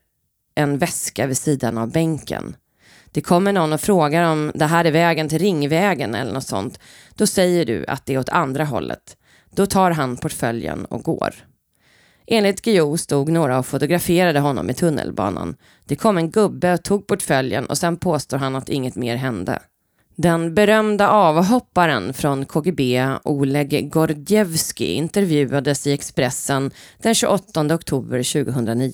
en 0.54 0.78
väska 0.78 1.26
vid 1.26 1.36
sidan 1.36 1.78
av 1.78 1.90
bänken. 1.92 2.56
Det 3.12 3.20
kommer 3.20 3.52
någon 3.52 3.72
och 3.72 3.80
frågar 3.80 4.32
om 4.32 4.52
det 4.54 4.66
här 4.66 4.84
är 4.84 4.92
vägen 4.92 5.28
till 5.28 5.38
Ringvägen 5.38 6.14
eller 6.14 6.32
något 6.32 6.46
sånt. 6.46 6.78
Då 7.14 7.26
säger 7.26 7.64
du 7.64 7.86
att 7.86 8.06
det 8.06 8.14
är 8.14 8.18
åt 8.18 8.28
andra 8.28 8.64
hållet. 8.64 9.16
Då 9.50 9.66
tar 9.66 9.90
han 9.90 10.16
portföljen 10.16 10.84
och 10.84 11.02
går. 11.02 11.34
Enligt 12.26 12.62
Guillou 12.62 12.96
stod 12.96 13.28
några 13.28 13.58
och 13.58 13.66
fotograferade 13.66 14.40
honom 14.40 14.70
i 14.70 14.74
tunnelbanan. 14.74 15.56
Det 15.84 15.96
kom 15.96 16.18
en 16.18 16.30
gubbe 16.30 16.72
och 16.72 16.82
tog 16.82 17.06
portföljen 17.06 17.66
och 17.66 17.78
sen 17.78 17.96
påstår 17.96 18.38
han 18.38 18.56
att 18.56 18.68
inget 18.68 18.96
mer 18.96 19.16
hände. 19.16 19.58
Den 20.16 20.54
berömda 20.54 21.08
avhopparen 21.08 22.14
från 22.14 22.44
KGB, 22.44 23.08
Oleg 23.24 23.90
Gordievski, 23.90 24.92
intervjuades 24.92 25.86
i 25.86 25.92
Expressen 25.92 26.70
den 26.98 27.14
28 27.14 27.74
oktober 27.74 28.44
2009. 28.44 28.92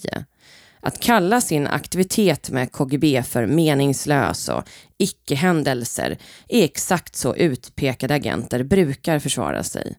Att 0.82 1.00
kalla 1.00 1.40
sin 1.40 1.66
aktivitet 1.66 2.50
med 2.50 2.72
KGB 2.72 3.22
för 3.22 3.46
meningslös 3.46 4.48
och 4.48 4.62
icke-händelser 4.98 6.18
är 6.48 6.64
exakt 6.64 7.16
så 7.16 7.36
utpekade 7.36 8.14
agenter 8.14 8.62
brukar 8.62 9.18
försvara 9.18 9.62
sig. 9.62 9.96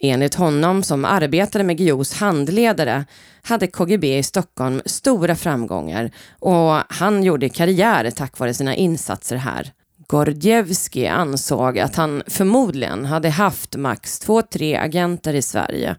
Enligt 0.00 0.34
honom, 0.34 0.82
som 0.82 1.04
arbetade 1.04 1.64
med 1.64 1.78
Guillous 1.78 2.12
handledare, 2.12 3.04
hade 3.42 3.66
KGB 3.66 4.18
i 4.18 4.22
Stockholm 4.22 4.82
stora 4.86 5.36
framgångar 5.36 6.10
och 6.38 6.82
han 6.88 7.22
gjorde 7.22 7.48
karriär 7.48 8.10
tack 8.10 8.38
vare 8.38 8.54
sina 8.54 8.74
insatser 8.74 9.36
här. 9.36 9.72
Gordievski 10.06 11.06
ansåg 11.06 11.78
att 11.78 11.96
han 11.96 12.22
förmodligen 12.26 13.04
hade 13.04 13.30
haft 13.30 13.76
max 13.76 14.18
två, 14.18 14.42
tre 14.42 14.76
agenter 14.76 15.34
i 15.34 15.42
Sverige. 15.42 15.96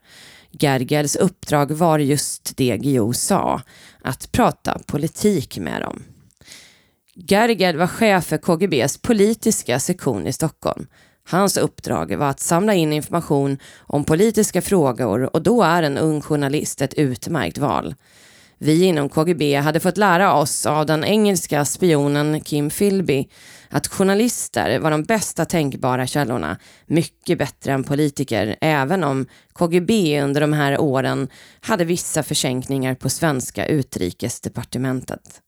Gergels 0.52 1.16
uppdrag 1.16 1.72
var 1.72 2.00
just 2.00 2.58
det 2.58 2.78
Guillou 2.78 3.14
sa, 3.14 3.62
att 4.02 4.32
prata 4.32 4.80
politik 4.88 5.58
med 5.58 5.82
dem. 5.82 6.04
Gergel 7.16 7.78
var 7.78 7.88
chef 7.88 8.26
för 8.26 8.38
KGBs 8.38 8.98
politiska 8.98 9.80
sektion 9.80 10.28
i 10.28 10.34
Stockholm. 10.34 10.88
Hans 11.28 11.58
uppdrag 11.58 12.16
var 12.16 12.30
att 12.30 12.40
samla 12.40 12.74
in 12.74 12.94
information 12.94 13.58
om 13.80 14.04
politiska 14.04 14.62
frågor 14.62 15.36
och 15.36 15.44
då 15.44 15.64
är 15.64 15.84
en 15.84 15.98
ung 15.98 16.22
journalist 16.22 16.82
ett 16.82 16.94
utmärkt 16.94 17.58
val. 17.58 17.96
Vi 18.58 18.84
inom 18.84 19.10
KGB 19.10 19.56
hade 19.56 19.80
fått 19.80 19.98
lära 19.98 20.34
oss 20.34 20.66
av 20.66 20.86
den 20.86 21.04
engelska 21.04 21.66
spionen 21.66 22.42
Kim 22.42 22.70
Philby 22.70 23.28
att 23.70 23.88
journalister 23.88 24.80
var 24.80 24.92
de 24.92 25.04
bästa 25.04 25.46
tänkbara 25.46 26.08
källorna, 26.08 26.58
mycket 26.86 27.38
bättre 27.38 27.74
än 27.74 27.84
politiker, 27.84 28.56
även 28.62 29.04
om 29.04 29.26
KGB 29.54 30.22
under 30.22 30.42
de 30.42 30.54
här 30.54 30.80
åren 30.80 31.28
hade 31.62 31.86
vissa 31.86 32.24
försänkningar 32.24 32.96
på 32.96 33.10
svenska 33.10 33.66
utrikesdepartementet. 33.66 35.42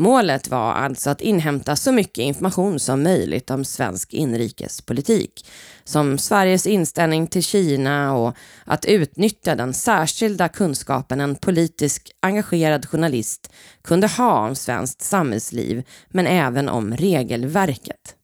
Målet 0.00 0.48
var 0.48 0.72
alltså 0.72 1.10
att 1.10 1.20
inhämta 1.20 1.76
så 1.76 1.92
mycket 1.92 2.22
information 2.22 2.80
som 2.80 3.02
möjligt 3.02 3.50
om 3.50 3.64
svensk 3.64 4.14
inrikespolitik, 4.14 5.46
som 5.84 6.18
Sveriges 6.18 6.66
inställning 6.66 7.26
till 7.26 7.42
Kina 7.42 8.14
och 8.14 8.36
att 8.64 8.84
utnyttja 8.84 9.54
den 9.54 9.74
särskilda 9.74 10.48
kunskapen 10.48 11.20
en 11.20 11.36
politisk 11.36 12.10
engagerad 12.20 12.88
journalist 12.88 13.52
kunde 13.82 14.06
ha 14.06 14.48
om 14.48 14.54
svenskt 14.54 15.02
samhällsliv, 15.02 15.82
men 16.08 16.26
även 16.26 16.68
om 16.68 16.96
regelverket. 16.96 18.19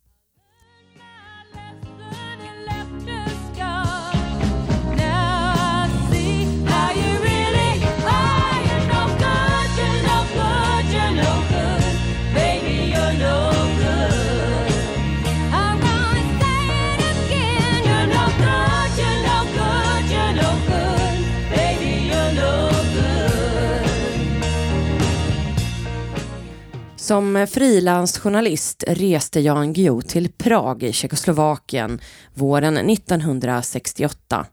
Som 27.07 27.47
frilansjournalist 27.51 28.85
reste 28.87 29.41
Jan 29.41 29.73
Guillou 29.73 30.03
till 30.03 30.33
Prag 30.33 30.83
i 30.83 30.93
Tjeckoslovakien 30.93 32.01
våren 32.35 32.91
1968. 32.91 34.47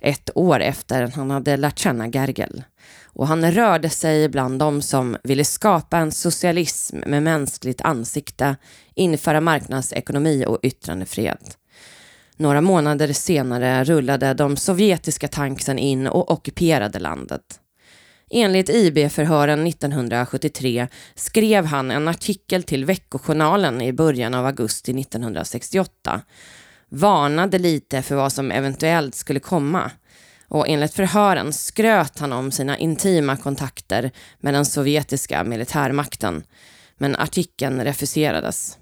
Ett 0.00 0.30
år 0.34 0.60
efter 0.60 1.06
han 1.06 1.30
hade 1.30 1.56
lärt 1.56 1.78
känna 1.78 2.08
Gergel. 2.08 2.62
Och 3.04 3.26
han 3.26 3.52
rörde 3.52 3.90
sig 3.90 4.28
bland 4.28 4.58
dem 4.58 4.82
som 4.82 5.16
ville 5.24 5.44
skapa 5.44 5.98
en 5.98 6.12
socialism 6.12 6.98
med 7.06 7.22
mänskligt 7.22 7.80
ansikte, 7.80 8.56
införa 8.94 9.40
marknadsekonomi 9.40 10.44
och 10.46 10.58
yttrandefrihet. 10.62 11.58
Några 12.36 12.60
månader 12.60 13.12
senare 13.12 13.84
rullade 13.84 14.34
de 14.34 14.56
sovjetiska 14.56 15.28
tanksen 15.28 15.78
in 15.78 16.06
och 16.06 16.30
ockuperade 16.30 16.98
landet. 16.98 17.60
Enligt 18.30 18.68
IB-förhören 18.68 19.66
1973 19.66 20.88
skrev 21.14 21.64
han 21.64 21.90
en 21.90 22.08
artikel 22.08 22.62
till 22.62 22.84
Veckojournalen 22.84 23.80
i 23.82 23.92
början 23.92 24.34
av 24.34 24.46
augusti 24.46 25.00
1968. 25.00 26.22
Varnade 26.88 27.58
lite 27.58 28.02
för 28.02 28.14
vad 28.14 28.32
som 28.32 28.50
eventuellt 28.50 29.14
skulle 29.14 29.40
komma. 29.40 29.90
Och 30.48 30.68
enligt 30.68 30.94
förhören 30.94 31.52
skröt 31.52 32.18
han 32.18 32.32
om 32.32 32.50
sina 32.50 32.78
intima 32.78 33.36
kontakter 33.36 34.10
med 34.40 34.54
den 34.54 34.64
sovjetiska 34.64 35.44
militärmakten. 35.44 36.42
Men 36.96 37.16
artikeln 37.16 37.80
refuserades. 37.84 38.78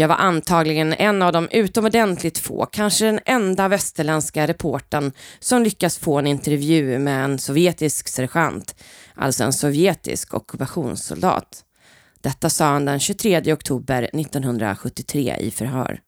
Jag 0.00 0.08
var 0.08 0.16
antagligen 0.16 0.92
en 0.92 1.22
av 1.22 1.32
de 1.32 1.48
utomordentligt 1.50 2.38
få, 2.38 2.66
kanske 2.66 3.04
den 3.04 3.20
enda 3.24 3.68
västerländska 3.68 4.46
reportern 4.46 5.12
som 5.40 5.62
lyckas 5.62 5.98
få 5.98 6.18
en 6.18 6.26
intervju 6.26 6.98
med 6.98 7.24
en 7.24 7.38
sovjetisk 7.38 8.08
sergeant, 8.08 8.84
alltså 9.14 9.44
en 9.44 9.52
sovjetisk 9.52 10.34
ockupationssoldat. 10.34 11.64
Detta 12.20 12.50
sa 12.50 12.64
han 12.64 12.84
den 12.84 13.00
23 13.00 13.52
oktober 13.52 14.02
1973 14.02 15.36
i 15.40 15.50
förhör. 15.50 16.00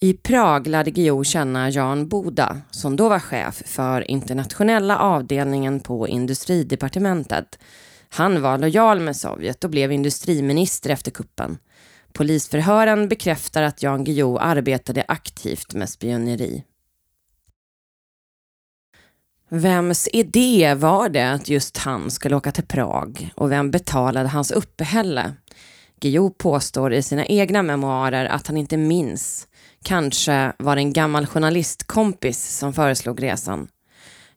I 0.00 0.12
Prag 0.12 0.66
lärde 0.66 0.90
Guillou 0.90 1.24
känna 1.24 1.70
Jan 1.70 2.08
Boda, 2.08 2.60
som 2.70 2.96
då 2.96 3.08
var 3.08 3.18
chef 3.18 3.62
för 3.66 4.10
internationella 4.10 4.98
avdelningen 4.98 5.80
på 5.80 6.08
industridepartementet. 6.08 7.58
Han 8.08 8.42
var 8.42 8.58
lojal 8.58 9.00
med 9.00 9.16
Sovjet 9.16 9.64
och 9.64 9.70
blev 9.70 9.92
industriminister 9.92 10.90
efter 10.90 11.10
kuppen. 11.10 11.58
Polisförhören 12.18 13.08
bekräftar 13.08 13.62
att 13.62 13.82
Jan 13.82 14.04
Guillou 14.04 14.38
arbetade 14.38 15.04
aktivt 15.08 15.74
med 15.74 15.88
spioneri. 15.88 16.64
Vems 19.48 20.08
idé 20.12 20.74
var 20.74 21.08
det 21.08 21.32
att 21.32 21.48
just 21.48 21.76
han 21.76 22.10
skulle 22.10 22.36
åka 22.36 22.52
till 22.52 22.66
Prag 22.66 23.30
och 23.34 23.50
vem 23.50 23.70
betalade 23.70 24.28
hans 24.28 24.50
uppehälle? 24.50 25.34
Guillou 26.00 26.30
påstår 26.30 26.92
i 26.92 27.02
sina 27.02 27.26
egna 27.26 27.62
memoarer 27.62 28.24
att 28.24 28.46
han 28.46 28.56
inte 28.56 28.76
minns. 28.76 29.48
Kanske 29.82 30.52
var 30.58 30.76
det 30.76 30.80
en 30.80 30.92
gammal 30.92 31.26
journalistkompis 31.26 32.58
som 32.58 32.72
föreslog 32.72 33.22
resan. 33.22 33.68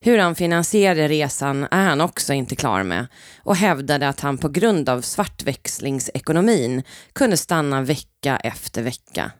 Hur 0.01 0.17
han 0.17 0.36
finansierade 0.36 1.07
resan 1.07 1.63
är 1.71 1.86
han 1.86 2.01
också 2.01 2.33
inte 2.33 2.55
klar 2.55 2.83
med 2.83 3.07
och 3.43 3.55
hävdade 3.55 4.07
att 4.07 4.19
han 4.19 4.38
på 4.38 4.49
grund 4.49 4.89
av 4.89 5.01
svartväxlingsekonomin 5.01 6.83
kunde 7.13 7.38
stanna 7.38 7.81
vecka 7.81 8.38
efter 8.38 8.81
vecka. 8.81 9.31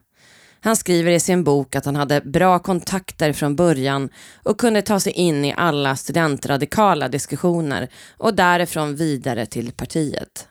Han 0.60 0.76
skriver 0.76 1.12
i 1.12 1.20
sin 1.20 1.44
bok 1.44 1.76
att 1.76 1.84
han 1.84 1.96
hade 1.96 2.20
bra 2.20 2.58
kontakter 2.58 3.32
från 3.32 3.56
början 3.56 4.08
och 4.42 4.60
kunde 4.60 4.82
ta 4.82 5.00
sig 5.00 5.12
in 5.12 5.44
i 5.44 5.54
alla 5.56 5.96
studentradikala 5.96 7.08
diskussioner 7.08 7.88
och 8.16 8.34
därifrån 8.34 8.96
vidare 8.96 9.46
till 9.46 9.72
partiet. 9.72 10.48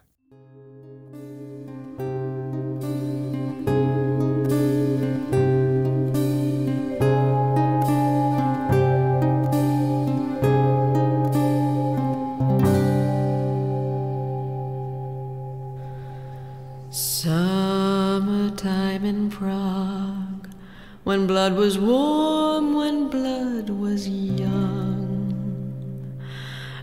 When 21.17 21.25
blood 21.25 21.55
was 21.55 21.79
warm, 21.79 22.75
when 22.75 23.09
blood 23.09 23.71
was 23.71 24.07
young. 24.07 26.21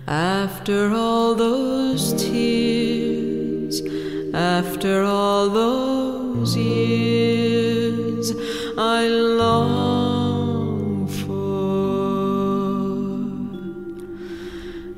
After 0.09 0.92
all 0.92 1.37
those 1.37 2.12
tears, 2.20 3.81
after 4.35 5.05
all 5.05 5.49
those 5.51 6.57
years, 6.57 8.33
I 8.77 9.07
long 9.07 11.07
for 11.07 11.70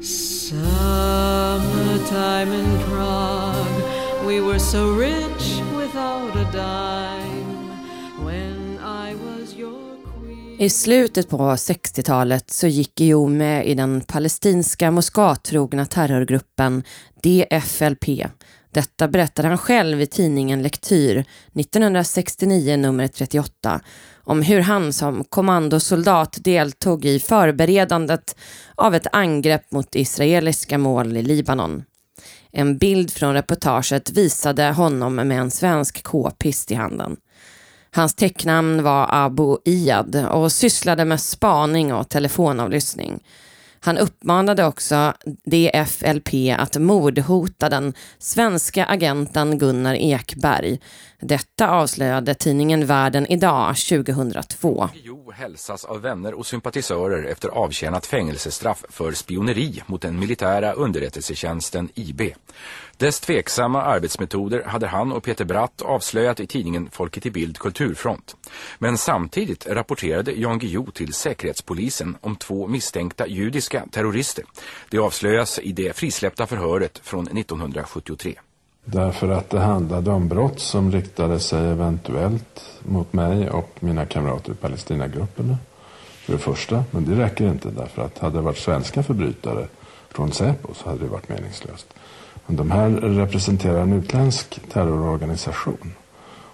summertime 0.02 0.62
in 2.52 2.80
Prague. 2.84 3.82
We 4.24 4.40
were 4.40 4.58
so 4.58 4.94
rich 4.94 5.25
I 10.58 10.70
slutet 10.70 11.28
på 11.28 11.38
60-talet 11.38 12.50
så 12.50 12.66
gick 12.66 12.94
Guillou 12.94 13.28
med 13.28 13.66
i 13.66 13.74
den 13.74 14.00
palestinska 14.00 14.90
moskatrogna 14.90 15.86
terrorgruppen 15.86 16.82
DFLP. 17.22 18.26
Detta 18.70 19.08
berättade 19.08 19.48
han 19.48 19.58
själv 19.58 20.00
i 20.00 20.06
tidningen 20.06 20.62
Lektyr 20.62 21.24
1969 21.54 22.76
nummer 22.76 23.08
38 23.08 23.80
om 24.24 24.42
hur 24.42 24.60
han 24.60 24.92
som 24.92 25.24
kommandosoldat 25.24 26.38
deltog 26.44 27.04
i 27.04 27.18
förberedandet 27.18 28.36
av 28.74 28.94
ett 28.94 29.06
angrepp 29.12 29.72
mot 29.72 29.94
israeliska 29.94 30.78
mål 30.78 31.16
i 31.16 31.22
Libanon. 31.22 31.84
En 32.50 32.78
bild 32.78 33.10
från 33.10 33.34
reportaget 33.34 34.10
visade 34.10 34.70
honom 34.70 35.14
med 35.14 35.40
en 35.40 35.50
svensk 35.50 36.02
k-pist 36.02 36.70
i 36.70 36.74
handen. 36.74 37.16
Hans 37.90 38.14
tecknamn 38.14 38.82
var 38.82 39.08
Abu 39.10 39.56
Iyad 39.64 40.26
och 40.30 40.52
sysslade 40.52 41.04
med 41.04 41.20
spaning 41.20 41.94
och 41.94 42.08
telefonavlyssning. 42.08 43.20
Han 43.80 43.98
uppmanade 43.98 44.64
också 44.64 45.12
DFLP 45.44 46.28
att 46.58 46.76
mordhota 46.76 47.68
den 47.68 47.94
svenska 48.18 48.84
agenten 48.84 49.58
Gunnar 49.58 49.94
Ekberg. 49.94 50.80
Detta 51.20 51.68
avslöjade 51.70 52.34
tidningen 52.34 52.86
Världen 52.86 53.26
idag 53.26 53.76
2002. 53.76 54.88
Jo 54.94 55.30
hälsas 55.30 55.84
av 55.84 56.00
vänner 56.00 56.34
och 56.34 56.46
sympatisörer 56.46 57.24
efter 57.24 57.48
avtjänat 57.48 58.06
fängelsestraff 58.06 58.84
för 58.88 59.12
spioneri 59.12 59.82
mot 59.86 60.02
den 60.02 60.18
militära 60.18 60.72
underrättelsetjänsten 60.72 61.88
IB. 61.94 62.22
Dess 62.98 63.20
tveksamma 63.20 63.82
arbetsmetoder 63.82 64.62
hade 64.62 64.86
han 64.86 65.12
och 65.12 65.22
Peter 65.22 65.44
Bratt 65.44 65.82
avslöjat 65.82 66.40
i 66.40 66.46
tidningen 66.46 66.88
Folket 66.92 67.26
i 67.26 67.30
Bild 67.30 67.58
Kulturfront. 67.58 68.36
Men 68.78 68.98
samtidigt 68.98 69.66
rapporterade 69.66 70.32
Jan 70.32 70.58
Guillou 70.58 70.90
till 70.90 71.14
Säkerhetspolisen 71.14 72.16
om 72.20 72.36
två 72.36 72.66
misstänkta 72.66 73.26
judiska 73.26 73.84
terrorister. 73.90 74.44
Det 74.90 74.98
avslöjas 74.98 75.58
i 75.58 75.72
det 75.72 75.96
frisläppta 75.96 76.46
förhöret 76.46 77.00
från 77.02 77.28
1973. 77.28 78.34
Därför 78.84 79.28
att 79.28 79.50
det 79.50 79.60
handlade 79.60 80.10
om 80.10 80.28
brott 80.28 80.60
som 80.60 80.92
riktade 80.92 81.40
sig 81.40 81.68
eventuellt 81.68 82.80
mot 82.82 83.12
mig 83.12 83.50
och 83.50 83.70
mina 83.80 84.06
kamrater 84.06 84.52
i 84.52 84.54
Palestinagrupperna. 84.54 85.58
För 86.24 86.32
det 86.32 86.38
första, 86.38 86.84
men 86.90 87.04
det 87.04 87.24
räcker 87.24 87.48
inte 87.48 87.70
därför 87.70 88.02
att 88.02 88.18
hade 88.18 88.38
det 88.38 88.42
varit 88.42 88.58
svenska 88.58 89.02
förbrytare 89.02 89.68
från 90.10 90.32
Säpo 90.32 90.74
så 90.74 90.88
hade 90.88 91.04
det 91.04 91.08
varit 91.08 91.28
meningslöst. 91.28 91.86
Men 92.46 92.56
de 92.56 92.70
här 92.70 92.90
representerar 92.90 93.80
en 93.80 93.92
utländsk 93.92 94.60
terrororganisation. 94.72 95.94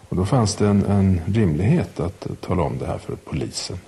Och 0.08 0.16
då 0.16 0.26
fanns 0.26 0.56
det 0.56 0.66
en, 0.66 0.84
en 0.86 1.20
rimlighet 1.26 2.00
att 2.00 2.26
tala 2.40 2.62
om 2.62 2.78
det 2.78 2.86
här 2.86 2.98
för 2.98 3.16
polisen. 3.16 3.78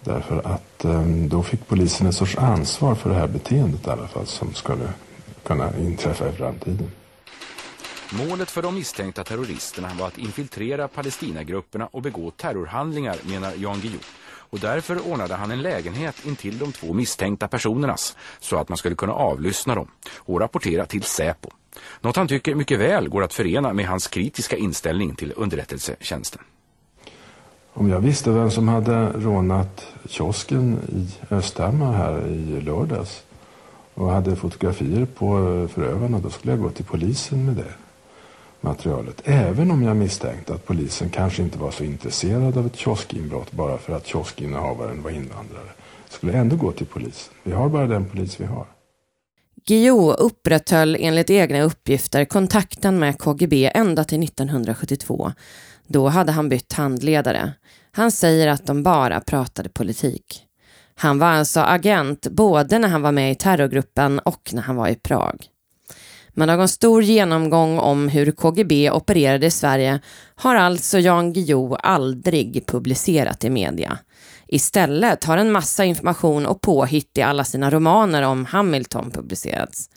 Därför 0.00 0.38
att 0.38 0.84
eh, 0.84 1.02
då 1.06 1.42
fick 1.42 1.68
polisen 1.68 2.06
en 2.06 2.12
sorts 2.12 2.36
ansvar 2.36 2.94
för 2.94 3.10
det 3.10 3.16
här 3.16 3.28
beteendet 3.28 3.86
i 3.86 3.90
alla 3.90 4.08
fall 4.08 4.26
som 4.26 4.54
skulle 4.54 4.92
kunna 5.42 5.78
inträffa 5.78 6.28
i 6.28 6.32
framtiden. 6.32 6.90
Målet 8.12 8.50
för 8.50 8.62
de 8.62 8.74
misstänkta 8.74 9.24
terroristerna 9.24 9.90
var 9.98 10.06
att 10.06 10.18
infiltrera 10.18 10.88
Palestinagrupperna 10.88 11.86
och 11.86 12.02
begå 12.02 12.30
terrorhandlingar, 12.30 13.16
menar 13.22 13.52
Jan 13.56 13.80
Guillou. 13.80 14.00
Och 14.52 14.60
därför 14.60 15.12
ordnade 15.12 15.34
han 15.34 15.50
en 15.50 15.62
lägenhet 15.62 16.26
intill 16.26 16.58
de 16.58 16.72
två 16.72 16.92
misstänkta 16.92 17.48
personernas 17.48 18.16
så 18.40 18.56
att 18.56 18.68
man 18.68 18.78
skulle 18.78 18.94
kunna 18.94 19.12
avlyssna 19.12 19.74
dem 19.74 19.88
och 20.16 20.40
rapportera 20.40 20.86
till 20.86 21.02
Säpo. 21.02 21.50
Något 22.00 22.16
han 22.16 22.28
tycker 22.28 22.54
mycket 22.54 22.80
väl 22.80 23.08
går 23.08 23.22
att 23.22 23.34
förena 23.34 23.72
med 23.72 23.86
hans 23.86 24.06
kritiska 24.06 24.56
inställning 24.56 25.14
till 25.14 25.32
underrättelsetjänsten. 25.36 26.42
Om 27.72 27.88
jag 27.88 28.00
visste 28.00 28.30
vem 28.30 28.50
som 28.50 28.68
hade 28.68 29.12
rånat 29.12 29.86
kiosken 30.08 30.78
i 30.88 31.34
Östhammar 31.34 31.92
här 31.92 32.26
i 32.26 32.60
lördags 32.60 33.22
och 33.94 34.10
hade 34.10 34.36
fotografier 34.36 35.04
på 35.04 35.38
eh, 35.38 35.68
förövarna, 35.68 36.18
då 36.18 36.30
skulle 36.30 36.52
jag 36.52 36.60
gå 36.60 36.70
till 36.70 36.84
polisen 36.84 37.46
med 37.46 37.54
det 37.54 37.74
materialet. 38.62 39.22
Även 39.24 39.70
om 39.70 39.82
jag 39.82 39.96
misstänkte 39.96 40.54
att 40.54 40.66
polisen 40.66 41.10
kanske 41.10 41.42
inte 41.42 41.58
var 41.58 41.70
så 41.70 41.84
intresserad 41.84 42.58
av 42.58 42.66
ett 42.66 42.76
kioskinbrott 42.76 43.52
bara 43.52 43.78
för 43.78 43.96
att 43.96 44.06
kioskinnehavaren 44.06 45.02
var 45.02 45.10
invandrare. 45.10 45.68
Skulle 46.08 46.32
ändå 46.32 46.56
gå 46.56 46.72
till 46.72 46.86
polisen. 46.86 47.34
Vi 47.42 47.52
har 47.52 47.68
bara 47.68 47.86
den 47.86 48.04
polis 48.04 48.40
vi 48.40 48.44
har. 48.44 48.66
Guillou 49.66 50.12
upprätthöll 50.12 50.96
enligt 51.00 51.30
egna 51.30 51.62
uppgifter 51.62 52.24
kontakten 52.24 52.98
med 52.98 53.18
KGB 53.18 53.70
ända 53.74 54.04
till 54.04 54.22
1972. 54.22 55.32
Då 55.86 56.08
hade 56.08 56.32
han 56.32 56.48
bytt 56.48 56.72
handledare. 56.72 57.52
Han 57.92 58.12
säger 58.12 58.48
att 58.48 58.66
de 58.66 58.82
bara 58.82 59.20
pratade 59.20 59.68
politik. 59.68 60.46
Han 60.94 61.18
var 61.18 61.26
alltså 61.26 61.60
agent 61.60 62.26
både 62.30 62.78
när 62.78 62.88
han 62.88 63.02
var 63.02 63.12
med 63.12 63.32
i 63.32 63.34
terrorgruppen 63.34 64.18
och 64.18 64.50
när 64.52 64.62
han 64.62 64.76
var 64.76 64.88
i 64.88 64.94
Prag. 64.94 65.46
Men 66.34 66.48
någon 66.48 66.68
stor 66.68 67.02
genomgång 67.02 67.78
om 67.78 68.08
hur 68.08 68.32
KGB 68.32 68.90
opererade 68.90 69.46
i 69.46 69.50
Sverige 69.50 70.00
har 70.34 70.54
alltså 70.54 70.98
Jan 70.98 71.32
Guillou 71.32 71.74
aldrig 71.74 72.66
publicerat 72.66 73.44
i 73.44 73.50
media. 73.50 73.98
Istället 74.48 75.24
har 75.24 75.38
en 75.38 75.52
massa 75.52 75.84
information 75.84 76.46
och 76.46 76.60
påhitt 76.60 77.18
i 77.18 77.22
alla 77.22 77.44
sina 77.44 77.70
romaner 77.70 78.22
om 78.22 78.44
Hamilton 78.44 79.10
publicerats. 79.10 79.90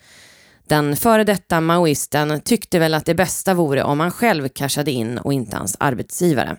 Den 0.68 0.96
före 0.96 1.24
detta 1.24 1.60
maoisten 1.60 2.40
tyckte 2.40 2.78
väl 2.78 2.94
att 2.94 3.06
det 3.06 3.14
bästa 3.14 3.54
vore 3.54 3.82
om 3.82 4.00
han 4.00 4.10
själv 4.10 4.48
cashade 4.48 4.90
in 4.90 5.18
och 5.18 5.32
inte 5.32 5.56
hans 5.56 5.76
arbetsgivare. 5.80 6.56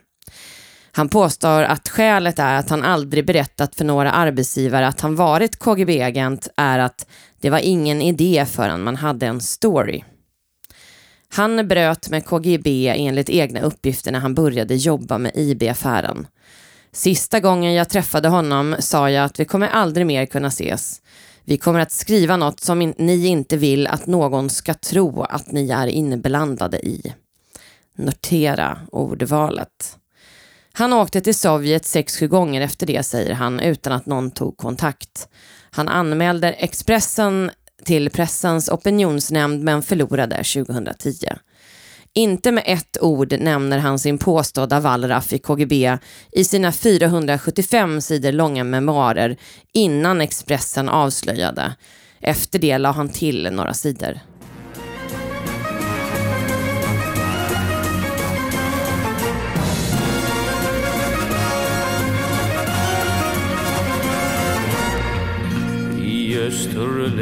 Han 0.97 1.09
påstår 1.09 1.63
att 1.63 1.89
skälet 1.89 2.39
är 2.39 2.55
att 2.55 2.69
han 2.69 2.83
aldrig 2.83 3.25
berättat 3.25 3.75
för 3.75 3.85
några 3.85 4.11
arbetsgivare 4.11 4.87
att 4.87 5.01
han 5.01 5.15
varit 5.15 5.59
KGB-agent 5.59 6.47
är 6.55 6.79
att 6.79 7.07
det 7.41 7.49
var 7.49 7.59
ingen 7.59 8.01
idé 8.01 8.45
förrän 8.49 8.83
man 8.83 8.95
hade 8.95 9.25
en 9.25 9.41
story. 9.41 10.03
Han 11.29 11.67
bröt 11.67 12.09
med 12.09 12.25
KGB 12.25 12.87
enligt 12.87 13.29
egna 13.29 13.61
uppgifter 13.61 14.11
när 14.11 14.19
han 14.19 14.35
började 14.35 14.75
jobba 14.75 15.17
med 15.17 15.31
IB-affären. 15.35 16.27
Sista 16.91 17.39
gången 17.39 17.73
jag 17.73 17.89
träffade 17.89 18.27
honom 18.27 18.75
sa 18.79 19.09
jag 19.09 19.25
att 19.25 19.39
vi 19.39 19.45
kommer 19.45 19.67
aldrig 19.67 20.05
mer 20.05 20.25
kunna 20.25 20.47
ses. 20.47 21.01
Vi 21.43 21.57
kommer 21.57 21.79
att 21.79 21.91
skriva 21.91 22.37
något 22.37 22.59
som 22.59 22.93
ni 22.97 23.25
inte 23.25 23.57
vill 23.57 23.87
att 23.87 24.05
någon 24.05 24.49
ska 24.49 24.73
tro 24.73 25.21
att 25.21 25.51
ni 25.51 25.69
är 25.69 25.87
inblandade 25.87 26.87
i. 26.87 27.13
Notera 27.95 28.79
ordvalet. 28.91 29.97
Han 30.77 30.93
åkte 30.93 31.21
till 31.21 31.35
Sovjet 31.35 31.85
sex, 31.85 32.19
sju 32.19 32.27
gånger 32.27 32.61
efter 32.61 32.87
det, 32.87 33.03
säger 33.03 33.33
han, 33.33 33.59
utan 33.59 33.93
att 33.93 34.05
någon 34.05 34.31
tog 34.31 34.57
kontakt. 34.57 35.27
Han 35.71 35.87
anmälde 35.87 36.53
Expressen 36.53 37.51
till 37.85 38.09
pressens 38.09 38.69
opinionsnämnd 38.69 39.63
men 39.63 39.81
förlorade 39.83 40.35
2010. 40.35 41.27
Inte 42.13 42.51
med 42.51 42.63
ett 42.65 42.97
ord 43.01 43.39
nämner 43.39 43.77
han 43.77 43.99
sin 43.99 44.17
påstådda 44.17 44.79
Wallraff 44.79 45.33
i 45.33 45.39
KGB 45.39 45.97
i 46.31 46.43
sina 46.43 46.71
475 46.71 48.01
sidor 48.01 48.31
långa 48.31 48.63
memoarer 48.63 49.37
innan 49.73 50.21
Expressen 50.21 50.89
avslöjade. 50.89 51.75
Efter 52.21 52.59
det 52.59 52.77
la 52.77 52.91
han 52.91 53.09
till 53.09 53.49
några 53.51 53.73
sidor. 53.73 54.19
Österlen 66.57 67.19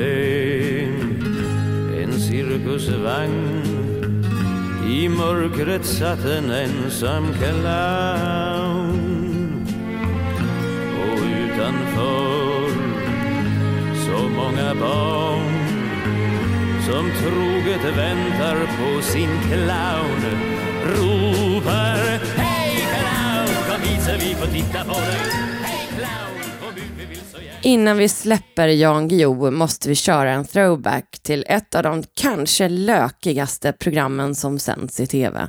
en 2.04 2.20
cirkusvagn. 2.20 3.64
I 4.88 5.10
mörkret 5.10 5.86
satt 5.86 6.26
en 6.26 6.52
ensam 6.52 7.34
clown. 7.34 9.00
Och 11.00 11.20
utanför 11.20 12.70
så 14.06 14.30
många 14.30 14.76
barn 14.76 15.54
som 16.86 17.12
troget 17.22 17.98
väntar 17.98 18.58
på 18.78 19.02
sin 19.02 19.30
clown. 19.42 20.22
Ropar 20.86 22.20
Hej 22.38 22.76
clown, 22.76 23.48
kom 23.70 23.90
hit 23.90 24.02
så 24.02 24.12
vi 24.12 24.36
får 24.36 24.48
titta 24.48 24.84
på 24.84 25.00
dig. 25.00 25.55
Innan 27.66 27.98
vi 27.98 28.10
släpper 28.10 28.68
Jan 28.68 29.08
Guillou 29.08 29.52
måste 29.52 29.90
vi 29.90 29.96
köra 29.96 30.32
en 30.32 30.46
throwback 30.46 31.20
till 31.22 31.46
ett 31.48 31.76
av 31.76 31.84
de 31.84 32.04
kanske 32.14 32.70
lökigaste 32.70 33.74
programmen 33.74 34.36
som 34.36 34.60
sänds 34.60 35.00
i 35.00 35.08
tv. 35.08 35.48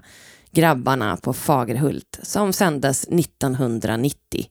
Grabbarna 0.51 1.17
på 1.17 1.33
Fagerhult, 1.33 2.19
som 2.23 2.53
sändes 2.53 3.05
1990. 3.05 4.47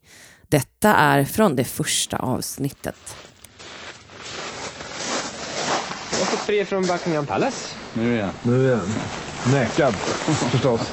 Detta 0.50 0.96
är 0.96 1.24
från 1.24 1.56
det 1.56 1.64
första 1.64 2.18
avsnittet. 2.18 3.16
Jag 6.12 6.20
har 6.20 6.26
fått 6.26 6.48
brev 6.48 6.66
från 6.66 6.84
Buckingham 6.84 7.26
Palace. 7.26 7.76
Nu 7.94 8.14
igen. 8.14 8.32
Nu 8.44 8.68
igen. 8.68 8.94
Nekad, 9.54 9.94
förstås. 10.52 10.92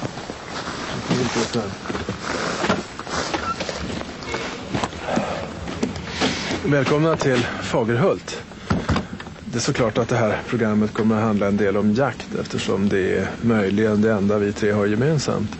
Välkomna 6.65 7.15
till 7.15 7.45
Fagerhult. 7.61 8.43
Det 9.45 9.57
är 9.57 9.61
såklart 9.61 9.97
att 9.97 10.09
det 10.09 10.15
här 10.15 10.41
programmet 10.47 10.93
kommer 10.93 11.15
att 11.15 11.21
handla 11.21 11.47
en 11.47 11.57
del 11.57 11.77
om 11.77 11.93
jakt 11.93 12.35
eftersom 12.39 12.89
det 12.89 13.17
är 13.17 13.27
möjligen 13.41 14.01
det 14.01 14.11
enda 14.11 14.37
vi 14.37 14.53
tre 14.53 14.71
har 14.71 14.85
gemensamt. 14.85 15.51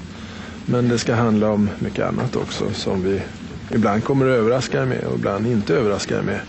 Men 0.65 0.89
det 0.89 0.97
ska 0.97 1.15
handla 1.15 1.49
om 1.49 1.69
mycket 1.79 2.05
annat 2.05 2.35
också 2.35 2.73
som 2.73 3.03
vi 3.03 3.21
ibland 3.71 4.03
kommer 4.03 4.25
att 4.25 4.37
överraska 4.37 4.81
er 4.81 4.85
med 4.85 5.03
och 5.05 5.15
ibland 5.15 5.47
inte 5.47 5.75
överraska 5.75 6.17
er 6.17 6.21
med. 6.21 6.39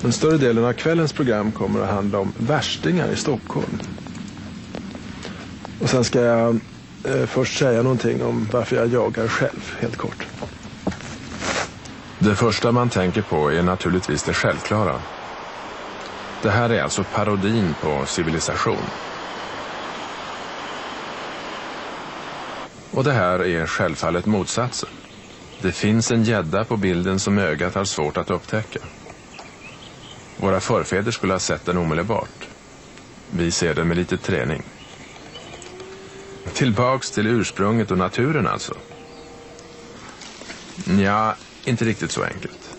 Den 0.00 0.12
större 0.12 0.38
delen 0.38 0.64
av 0.64 0.72
kvällens 0.72 1.12
program 1.12 1.52
kommer 1.52 1.80
att 1.80 1.90
handla 1.90 2.18
om 2.18 2.32
värstingar 2.36 3.12
i 3.12 3.16
Stockholm. 3.16 3.78
Och 5.78 5.90
sen 5.90 6.04
ska 6.04 6.20
jag 6.20 6.60
eh, 7.04 7.26
först 7.26 7.58
säga 7.58 7.82
någonting 7.82 8.22
om 8.22 8.48
varför 8.52 8.76
jag 8.76 8.88
jagar 8.88 9.28
själv, 9.28 9.74
helt 9.80 9.96
kort. 9.96 10.26
Det 12.24 12.36
första 12.36 12.72
man 12.72 12.88
tänker 12.90 13.22
på 13.22 13.52
är 13.52 13.62
naturligtvis 13.62 14.22
det 14.22 14.34
självklara. 14.34 15.00
Det 16.42 16.50
här 16.50 16.70
är 16.70 16.82
alltså 16.82 17.04
parodin 17.04 17.74
på 17.74 18.06
civilisation. 18.06 18.84
Och 22.90 23.04
det 23.04 23.12
här 23.12 23.46
är 23.46 23.66
självfallet 23.66 24.26
motsatsen. 24.26 24.88
Det 25.62 25.72
finns 25.72 26.10
en 26.10 26.24
gädda 26.24 26.64
på 26.64 26.76
bilden 26.76 27.18
som 27.18 27.38
ögat 27.38 27.74
har 27.74 27.84
svårt 27.84 28.16
att 28.16 28.30
upptäcka. 28.30 28.80
Våra 30.36 30.60
förfäder 30.60 31.10
skulle 31.10 31.32
ha 31.32 31.40
sett 31.40 31.64
den 31.64 31.78
omedelbart. 31.78 32.48
Vi 33.30 33.50
ser 33.50 33.74
den 33.74 33.88
med 33.88 33.96
lite 33.96 34.18
träning. 34.18 34.62
Tillbaks 36.52 37.10
till 37.10 37.26
ursprunget 37.26 37.90
och 37.90 37.98
naturen 37.98 38.46
alltså. 38.46 38.74
Ja, 41.00 41.36
inte 41.64 41.84
riktigt 41.84 42.10
så 42.10 42.22
enkelt. 42.22 42.76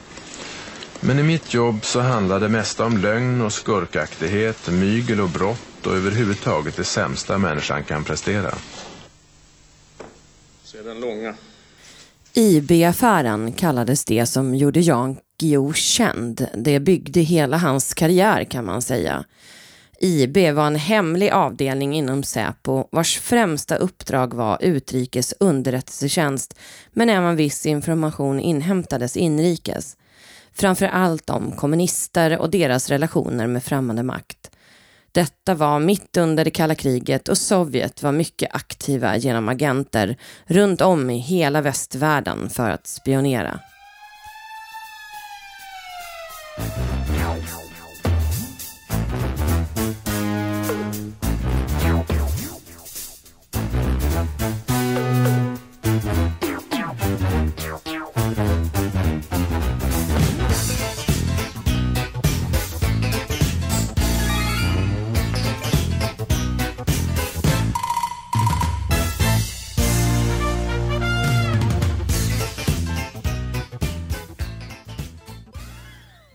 Men 1.00 1.20
i 1.20 1.24
mitt 1.24 1.54
jobb 1.54 1.86
så 1.86 2.00
handlar 2.00 2.40
det 2.40 2.50
mesta 2.50 2.86
om 2.86 2.98
lögn 2.98 3.42
och 3.42 3.54
skurkaktighet, 3.54 4.70
mygel 4.72 5.22
och 5.22 5.30
brott 5.30 5.88
och 5.88 5.96
överhuvudtaget 5.96 6.76
det 6.76 6.84
sämsta 6.84 7.38
människan 7.38 7.84
kan 7.84 8.04
prestera. 8.04 8.56
Så 10.64 10.78
är 10.78 10.84
den 10.84 11.00
långa. 11.00 11.36
IB-affären 12.34 13.52
kallades 13.52 14.06
det 14.06 14.26
som 14.26 14.56
gjorde 14.56 14.80
Jan 14.80 15.18
Guillou 15.40 15.74
känd. 15.74 16.48
Det 16.56 16.80
byggde 16.80 17.20
hela 17.20 17.58
hans 17.58 17.94
karriär 17.94 18.44
kan 18.44 18.66
man 18.66 18.82
säga. 18.82 19.26
IB 20.04 20.52
var 20.52 20.68
en 20.68 20.76
hemlig 20.76 21.30
avdelning 21.30 21.96
inom 21.96 22.24
Säpo 22.24 22.88
vars 22.92 23.20
främsta 23.20 23.76
uppdrag 23.76 24.34
var 24.34 24.58
utrikes 24.62 25.34
underrättelsetjänst 25.40 26.60
men 26.92 27.10
även 27.10 27.36
viss 27.36 27.66
information 27.66 28.40
inhämtades 28.40 29.18
inrikes. 29.18 29.98
Framför 30.54 30.86
allt 30.86 31.30
om 31.30 31.52
kommunister 31.52 32.40
och 32.40 32.50
deras 32.50 32.90
relationer 32.90 33.48
med 33.48 33.64
främmande 33.64 34.04
makt. 34.04 34.52
Detta 35.12 35.56
var 35.56 35.80
mitt 35.80 36.18
under 36.18 36.46
det 36.46 36.52
kalla 36.52 36.76
kriget 36.76 37.28
och 37.28 37.38
Sovjet 37.38 38.04
var 38.04 38.12
mycket 38.12 38.56
aktiva 38.56 39.18
genom 39.18 39.50
agenter 39.50 40.18
runt 40.46 40.82
om 40.82 41.10
i 41.10 41.18
hela 41.18 41.62
västvärlden 41.62 42.50
för 42.50 42.70
att 42.70 42.88
spionera. 42.88 43.60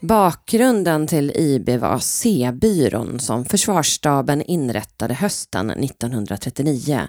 Bakgrunden 0.09 1.07
till 1.07 1.33
IB 1.35 1.69
var 1.69 1.99
C-byrån 1.99 3.21
som 3.21 3.45
försvarsstaben 3.45 4.43
inrättade 4.43 5.15
hösten 5.15 5.71
1939 5.71 7.09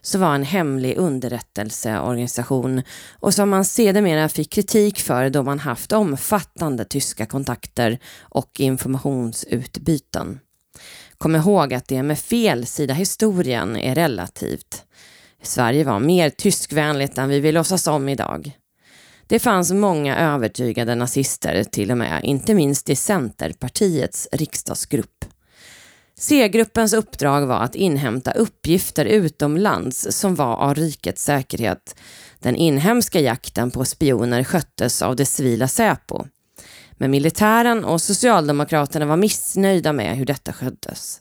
som 0.00 0.20
var 0.20 0.34
en 0.34 0.42
hemlig 0.42 0.96
underrättelseorganisation 0.96 2.82
och 3.20 3.34
som 3.34 3.50
man 3.50 3.64
sedermera 3.64 4.28
fick 4.28 4.52
kritik 4.52 5.00
för 5.00 5.30
då 5.30 5.42
man 5.42 5.58
haft 5.58 5.92
omfattande 5.92 6.84
tyska 6.84 7.26
kontakter 7.26 7.98
och 8.20 8.60
informationsutbyten. 8.60 10.40
Kom 11.18 11.36
ihåg 11.36 11.74
att 11.74 11.88
det 11.88 12.02
med 12.02 12.18
fel 12.18 12.66
sida 12.66 12.94
historien 12.94 13.76
är 13.76 13.94
relativt. 13.94 14.84
Sverige 15.42 15.84
var 15.84 16.00
mer 16.00 16.30
tyskvänligt 16.30 17.18
än 17.18 17.28
vi 17.28 17.40
vill 17.40 17.54
låtsas 17.54 17.86
om 17.86 18.08
idag. 18.08 18.58
Det 19.28 19.38
fanns 19.38 19.72
många 19.72 20.18
övertygade 20.18 20.94
nazister 20.94 21.64
till 21.64 21.90
och 21.90 21.98
med, 21.98 22.24
inte 22.24 22.54
minst 22.54 22.90
i 22.90 22.96
Centerpartiets 22.96 24.28
riksdagsgrupp. 24.32 25.24
C-gruppens 26.18 26.92
uppdrag 26.92 27.46
var 27.46 27.60
att 27.60 27.74
inhämta 27.74 28.32
uppgifter 28.32 29.04
utomlands 29.04 30.06
som 30.10 30.34
var 30.34 30.56
av 30.56 30.74
rikets 30.74 31.24
säkerhet. 31.24 31.96
Den 32.38 32.56
inhemska 32.56 33.20
jakten 33.20 33.70
på 33.70 33.84
spioner 33.84 34.44
sköttes 34.44 35.02
av 35.02 35.16
det 35.16 35.26
civila 35.26 35.68
Säpo. 35.68 36.24
Men 36.92 37.10
militären 37.10 37.84
och 37.84 38.02
Socialdemokraterna 38.02 39.06
var 39.06 39.16
missnöjda 39.16 39.92
med 39.92 40.16
hur 40.16 40.26
detta 40.26 40.52
sköttes. 40.52 41.20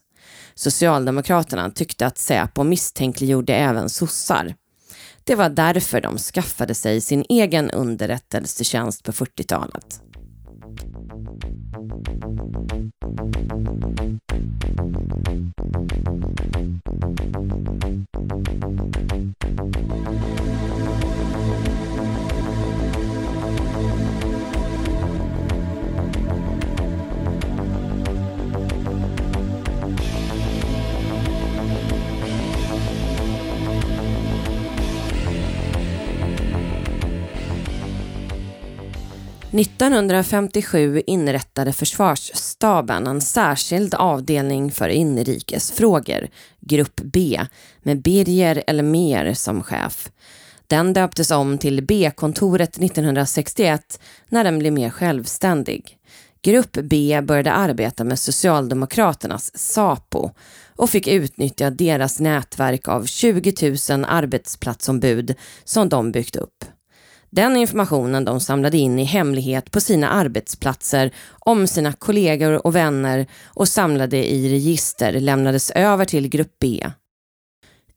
Socialdemokraterna 0.56 1.70
tyckte 1.70 2.06
att 2.06 2.18
Säpo 2.18 2.64
misstänkliggjorde 2.64 3.56
även 3.56 3.90
sossar. 3.90 4.56
Det 5.28 5.36
var 5.36 5.50
därför 5.50 6.02
de 6.02 6.18
skaffade 6.18 6.76
sig 6.76 7.02
sin 7.02 7.26
egen 7.30 7.72
underrättelsetjänst 7.72 9.04
på 9.04 9.12
40-talet. 9.12 10.02
–1957 39.58 41.02
inrättade 41.08 41.74
försvarsstaben 41.74 43.08
en 43.08 43.22
särskild 43.22 43.94
avdelning 43.94 44.72
för 44.72 44.90
inrikesfrågor, 44.90 46.28
Grupp 46.60 47.02
B, 47.04 47.42
med 47.84 48.02
Birger 48.02 48.64
Elmér 48.68 49.34
som 49.34 49.64
chef. 49.64 50.12
Den 50.68 50.94
döptes 50.94 51.32
om 51.32 51.58
till 51.58 51.86
B-kontoret 51.86 52.78
1961 52.78 54.00
när 54.30 54.44
den 54.44 54.60
blev 54.60 54.74
mer 54.74 54.90
självständig. 54.90 55.98
Grupp 56.42 56.78
B 56.84 57.22
började 57.24 57.52
arbeta 57.52 58.04
med 58.04 58.20
Socialdemokraternas 58.20 59.58
SAPO 59.58 60.30
och 60.76 60.90
fick 60.90 61.08
utnyttja 61.08 61.70
deras 61.70 62.20
nätverk 62.20 62.88
av 62.88 63.06
20 63.06 63.54
000 63.90 64.06
arbetsplatsombud 64.08 65.36
som 65.64 65.90
de 65.90 66.12
byggt 66.12 66.36
upp. 66.36 66.77
Den 67.38 67.58
informationen 67.58 68.26
de 68.26 68.40
samlade 68.40 68.78
in 68.78 69.00
i 69.00 69.04
hemlighet 69.04 69.72
på 69.72 69.82
sina 69.82 70.10
arbetsplatser 70.10 71.12
om 71.40 71.68
sina 71.68 71.94
kollegor 71.94 72.68
och 72.68 72.76
vänner 72.76 73.28
och 73.46 73.68
samlade 73.68 74.32
i 74.32 74.50
register 74.50 75.12
lämnades 75.20 75.72
över 75.72 76.06
till 76.06 76.30
Grupp 76.30 76.52
B. 76.60 76.86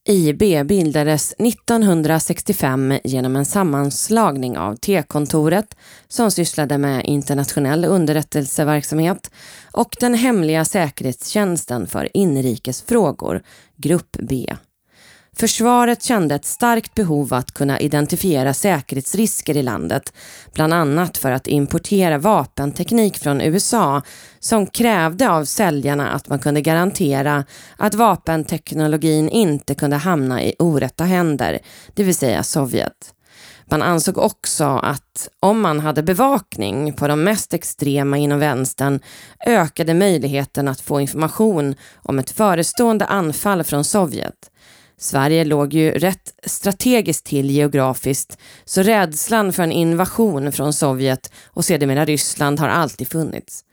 IB 0.09 0.67
bildades 0.67 1.35
1965 1.39 2.99
genom 3.05 3.37
en 3.37 3.45
sammanslagning 3.45 4.59
av 4.59 4.77
T-kontoret 4.77 5.77
som 6.09 6.31
sysslade 6.31 6.79
med 6.79 7.05
internationell 7.05 7.85
underrättelseverksamhet 7.85 9.31
och 9.73 9.97
den 10.01 10.15
hemliga 10.15 10.65
säkerhetstjänsten 10.65 11.87
för 11.87 12.17
inrikesfrågor, 12.17 13.43
Grupp 13.77 14.17
B. 14.19 14.57
Försvaret 15.41 16.03
kände 16.03 16.35
ett 16.35 16.45
starkt 16.45 16.95
behov 16.95 17.35
att 17.35 17.53
kunna 17.53 17.81
identifiera 17.81 18.55
säkerhetsrisker 18.55 19.57
i 19.57 19.63
landet, 19.63 20.13
bland 20.55 20.73
annat 20.73 21.19
för 21.19 21.31
att 21.31 21.47
importera 21.47 22.19
vapenteknik 22.19 23.19
från 23.19 23.41
USA 23.41 24.03
som 24.41 24.67
krävde 24.67 25.31
av 25.31 25.45
säljarna 25.45 26.11
att 26.11 26.29
man 26.29 26.39
kunde 26.39 26.61
garantera 26.61 27.45
att 27.77 27.95
vapenteknologin 27.95 29.29
inte 29.29 29.75
kunde 29.75 29.97
hamna 29.97 30.43
i 30.43 30.55
orätta 30.59 31.05
händer, 31.05 31.59
det 31.95 32.03
vill 32.03 32.15
säga 32.15 32.43
Sovjet. 32.43 33.15
Man 33.71 33.83
ansåg 33.83 34.19
också 34.19 34.65
att 34.65 35.29
om 35.41 35.61
man 35.61 35.81
hade 35.81 36.03
bevakning 36.03 36.93
på 36.93 37.09
de 37.09 37.25
mest 37.25 37.55
extrema 37.55 38.17
inom 38.19 38.39
vänstern 38.39 39.01
ökade 39.47 39.95
möjligheten 39.95 40.69
att 40.69 40.81
få 40.81 41.01
information 41.01 41.75
om 42.03 42.19
ett 42.19 42.31
förestående 42.31 43.07
anfall 43.07 43.65
från 43.65 43.85
Sovjet. 43.85 44.50
Sverige 45.01 45.45
låg 45.45 45.75
ju 45.75 45.91
rätt 45.91 46.35
strategiskt 46.47 47.27
till 47.27 47.51
geografiskt 47.51 48.39
så 48.65 48.83
rädslan 48.83 49.53
för 49.53 49.63
en 49.63 49.73
invasion 49.73 50.53
från 50.53 50.73
Sovjet 50.73 51.33
och 51.47 51.65
sedermera 51.65 52.05
Ryssland 52.05 52.61
har 52.61 52.69
alltid 52.69 53.09
funnits. 53.09 53.65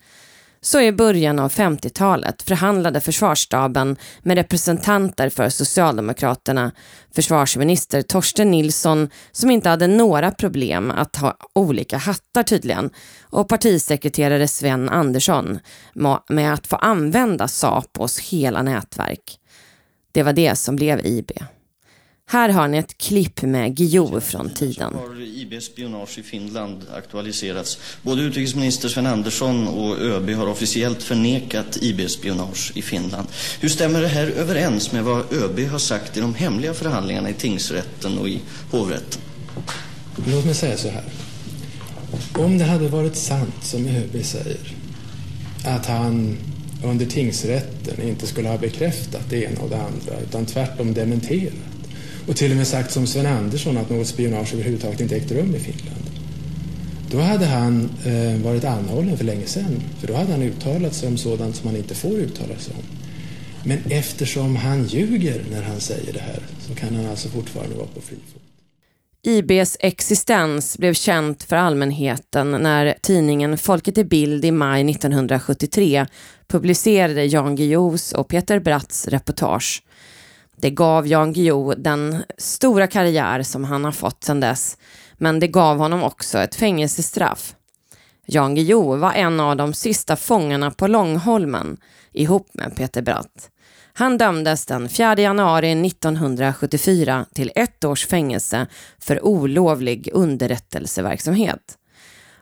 Så 0.62 0.82
i 0.82 0.92
början 0.92 1.40
av 1.40 1.52
50-talet 1.52 2.42
förhandlade 2.42 3.02
försvarsstaben 3.02 3.96
med 4.22 4.38
representanter 4.38 5.30
för 5.30 5.50
Socialdemokraterna, 5.50 6.72
försvarsminister 7.16 8.02
Torsten 8.02 8.52
Nilsson 8.52 9.10
som 9.32 9.52
inte 9.52 9.70
hade 9.70 9.88
några 9.88 10.32
problem 10.32 10.92
att 10.92 11.16
ha 11.16 11.38
olika 11.56 11.98
hattar 11.98 12.44
tydligen 12.44 12.90
och 13.22 13.50
partisekreterare 13.50 14.48
Sven 14.48 14.90
Andersson 14.90 15.60
med 16.30 16.54
att 16.54 16.68
få 16.68 16.76
använda 16.76 17.48
Sapos 17.48 18.20
hela 18.20 18.62
nätverk. 18.62 19.40
Det 20.18 20.24
var 20.24 20.34
det 20.34 20.56
som 20.56 20.76
blev 20.76 21.06
IB. 21.06 21.32
Här 22.30 22.50
har 22.50 22.68
ni 22.68 22.78
ett 22.78 22.98
klipp 22.98 23.42
med 23.42 23.76
Guillou 23.76 24.20
från 24.20 24.50
tiden. 24.50 24.94
har 24.96 25.22
IBs 25.22 25.66
spionage 25.66 26.20
i 26.20 26.24
Finland 26.24 26.82
aktualiserats. 26.96 27.80
Både 28.02 28.22
utrikesminister 28.22 28.90
Sven 28.90 29.06
Andersson 29.06 29.68
och 29.68 30.02
ÖB 30.02 30.30
har 30.30 30.48
officiellt 30.48 31.04
förnekat 31.04 31.78
IBs 31.82 32.12
spionage 32.12 32.72
i 32.76 32.82
Finland. 32.82 33.28
Hur 33.60 33.70
stämmer 33.70 34.02
det 34.02 34.08
här 34.08 34.28
överens 34.28 34.92
med 34.92 35.04
vad 35.04 35.34
ÖB 35.34 35.60
har 35.60 35.80
sagt 35.80 36.18
i 36.18 36.20
de 36.20 36.36
hemliga 36.36 36.74
förhandlingarna 36.74 37.30
i 37.30 37.34
tingsrätten 37.34 38.18
och 38.18 38.30
i 38.30 38.42
hovrätten? 38.72 39.22
Låt 40.28 40.46
mig 40.46 40.56
säga 40.56 40.78
så 40.78 40.90
här. 40.90 41.04
Om 42.38 42.58
det 42.58 42.66
hade 42.66 42.88
varit 42.88 43.16
sant 43.16 43.56
som 43.62 43.88
ÖB 43.88 44.26
säger, 44.26 44.76
att 45.66 45.86
han 45.86 46.38
under 46.84 47.06
tingsrätten 47.06 48.02
inte 48.08 48.28
skulle 48.28 48.50
ha 48.50 48.58
bekräftat 48.58 49.30
det 49.30 49.44
ena 49.44 49.62
och 49.62 49.70
det 49.70 49.78
andra 49.78 50.22
utan 50.28 50.46
tvärtom 50.46 50.94
dementerat. 50.94 51.54
Och 52.28 52.36
till 52.36 52.52
och 52.52 52.58
med 52.58 52.68
sagt 52.68 52.92
som 52.92 53.08
Sven 53.08 53.26
Andersson 53.26 53.78
att 53.78 53.90
något 53.90 54.08
spionage 54.08 54.54
överhuvudtaget 54.54 55.02
inte 55.02 55.16
ägt 55.16 55.32
rum 55.32 55.56
i 55.56 55.60
Finland. 55.60 56.08
Då 57.12 57.20
hade 57.20 57.46
han 57.46 57.90
eh, 58.06 58.44
varit 58.44 58.64
anhållen 58.64 59.18
för 59.18 59.26
länge 59.26 59.46
sedan. 59.46 59.82
För 60.00 60.08
då 60.08 60.14
hade 60.14 60.32
han 60.32 60.42
uttalat 60.42 60.94
sig 60.94 61.10
om 61.10 61.18
sådant 61.18 61.56
som 61.56 61.68
han 61.68 61.78
inte 61.78 61.96
får 61.96 62.20
uttala 62.20 62.60
sig 62.60 62.74
om. 62.74 62.84
Men 63.64 63.80
eftersom 63.90 64.56
han 64.56 64.86
ljuger 64.86 65.44
när 65.52 65.62
han 65.62 65.80
säger 65.80 66.14
det 66.14 66.20
här 66.20 66.40
så 66.68 66.76
kan 66.76 66.96
han 66.96 67.06
alltså 67.06 67.30
fortfarande 67.30 67.76
vara 67.76 67.88
på 67.88 68.02
fri 68.02 68.18
fot. 68.34 68.47
IBs 69.24 69.78
existens 69.80 70.78
blev 70.78 70.94
känt 70.94 71.44
för 71.44 71.56
allmänheten 71.56 72.52
när 72.52 72.96
tidningen 73.02 73.58
Folket 73.58 73.98
i 73.98 74.04
Bild 74.04 74.46
i 74.46 74.52
maj 74.52 74.92
1973 74.92 76.06
publicerade 76.48 77.26
Jan 77.26 77.56
Guillous 77.56 78.14
och 78.14 78.28
Peter 78.28 78.60
Bratts 78.60 79.08
reportage. 79.08 79.84
Det 80.56 80.70
gav 80.70 81.08
Jan 81.08 81.34
Guillou 81.34 81.74
den 81.78 82.24
stora 82.38 82.88
karriär 82.88 83.44
som 83.44 83.64
han 83.64 83.86
har 83.86 83.92
fått 83.92 84.24
sedan 84.24 84.40
dess, 84.40 84.78
men 85.18 85.40
det 85.40 85.48
gav 85.48 85.78
honom 85.78 86.04
också 86.04 86.38
ett 86.40 86.56
fängelsestraff. 86.56 87.56
Jan 88.26 88.56
Guillou 88.56 88.98
var 88.98 89.14
en 89.14 89.40
av 89.40 89.58
de 89.58 89.74
sista 89.74 90.16
fångarna 90.16 90.72
på 90.72 90.88
Långholmen 90.88 91.78
ihop 92.14 92.50
med 92.54 92.76
Peter 92.76 93.02
Bratt. 93.02 93.50
Han 94.00 94.18
dömdes 94.18 94.66
den 94.66 94.90
4 94.90 95.16
januari 95.18 95.88
1974 95.88 97.26
till 97.34 97.52
ett 97.56 97.84
års 97.84 98.06
fängelse 98.08 98.68
för 99.00 99.26
olovlig 99.26 100.10
underrättelseverksamhet. 100.14 101.78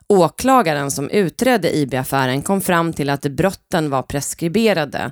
Åklagaren 0.07 0.91
som 0.91 1.09
utredde 1.09 1.77
IB-affären 1.77 2.41
kom 2.41 2.61
fram 2.61 2.93
till 2.93 3.09
att 3.09 3.21
brotten 3.21 3.89
var 3.89 4.01
preskriberade. 4.01 5.11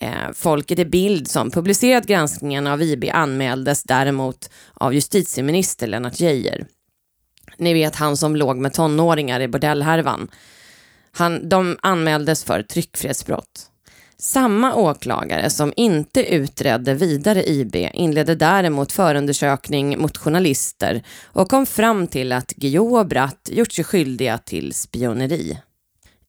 Eh, 0.00 0.32
folket 0.34 0.78
i 0.78 0.84
bild 0.84 1.28
som 1.28 1.50
publicerat 1.50 2.06
granskningen 2.06 2.66
av 2.66 2.82
IB 2.82 3.10
anmäldes 3.12 3.82
däremot 3.82 4.50
av 4.74 4.94
justitieminister 4.94 5.86
Lennart 5.86 6.20
Geijer. 6.20 6.66
Ni 7.56 7.74
vet 7.74 7.96
han 7.96 8.16
som 8.16 8.36
låg 8.36 8.56
med 8.56 8.72
tonåringar 8.72 9.40
i 9.40 9.48
bordellhärvan. 9.48 10.28
Han, 11.12 11.48
de 11.48 11.78
anmäldes 11.82 12.44
för 12.44 12.62
tryckfrihetsbrott. 12.62 13.71
Samma 14.22 14.74
åklagare 14.74 15.50
som 15.50 15.72
inte 15.76 16.34
utredde 16.34 16.94
vidare 16.94 17.48
IB 17.48 17.76
inledde 17.94 18.34
däremot 18.34 18.92
förundersökning 18.92 19.98
mot 19.98 20.18
journalister 20.18 21.02
och 21.24 21.50
kom 21.50 21.66
fram 21.66 22.06
till 22.06 22.32
att 22.32 22.52
Guillou 22.52 22.98
och 22.98 23.06
Bratt 23.06 23.48
gjort 23.52 23.72
sig 23.72 23.84
skyldiga 23.84 24.38
till 24.38 24.74
spioneri. 24.74 25.58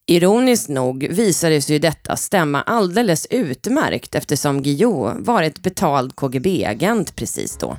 Ironiskt 0.08 0.70
nog 0.70 1.08
visade 1.10 1.62
sig 1.62 1.80
detta 1.80 2.16
stämma 2.16 2.62
alldeles 2.62 3.28
utmärkt 3.30 4.16
eftersom 4.16 4.64
Guillou 4.64 5.24
varit 5.24 5.64
betald 5.64 6.16
KGB-agent 6.16 7.16
precis 7.16 7.58
då. 7.58 7.78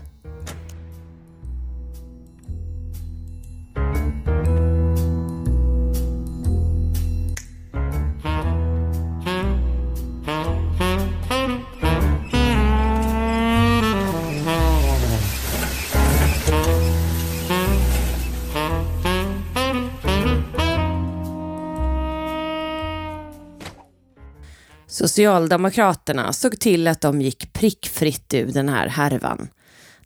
Socialdemokraterna 24.95 26.33
såg 26.33 26.61
till 26.61 26.89
att 26.89 27.01
de 27.01 27.21
gick 27.21 27.53
prickfritt 27.53 28.35
ur 28.35 28.53
den 28.53 28.69
här 28.69 28.89
härvan. 28.89 29.49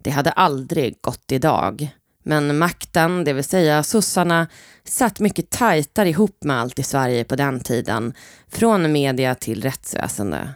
Det 0.03 0.11
hade 0.11 0.31
aldrig 0.31 0.99
gått 1.01 1.33
idag. 1.33 1.89
Men 2.25 2.59
makten, 2.59 3.25
det 3.25 3.33
vill 3.33 3.45
säga 3.45 3.83
sossarna, 3.83 4.47
satt 4.85 5.21
mycket 5.21 5.51
tajtare 5.51 6.09
ihop 6.09 6.45
med 6.45 6.61
allt 6.61 6.79
i 6.79 6.83
Sverige 6.83 7.25
på 7.25 7.37
den 7.37 7.61
tiden, 7.61 8.15
från 8.51 8.93
media 8.93 9.35
till 9.35 9.63
rättsväsende. 9.63 10.51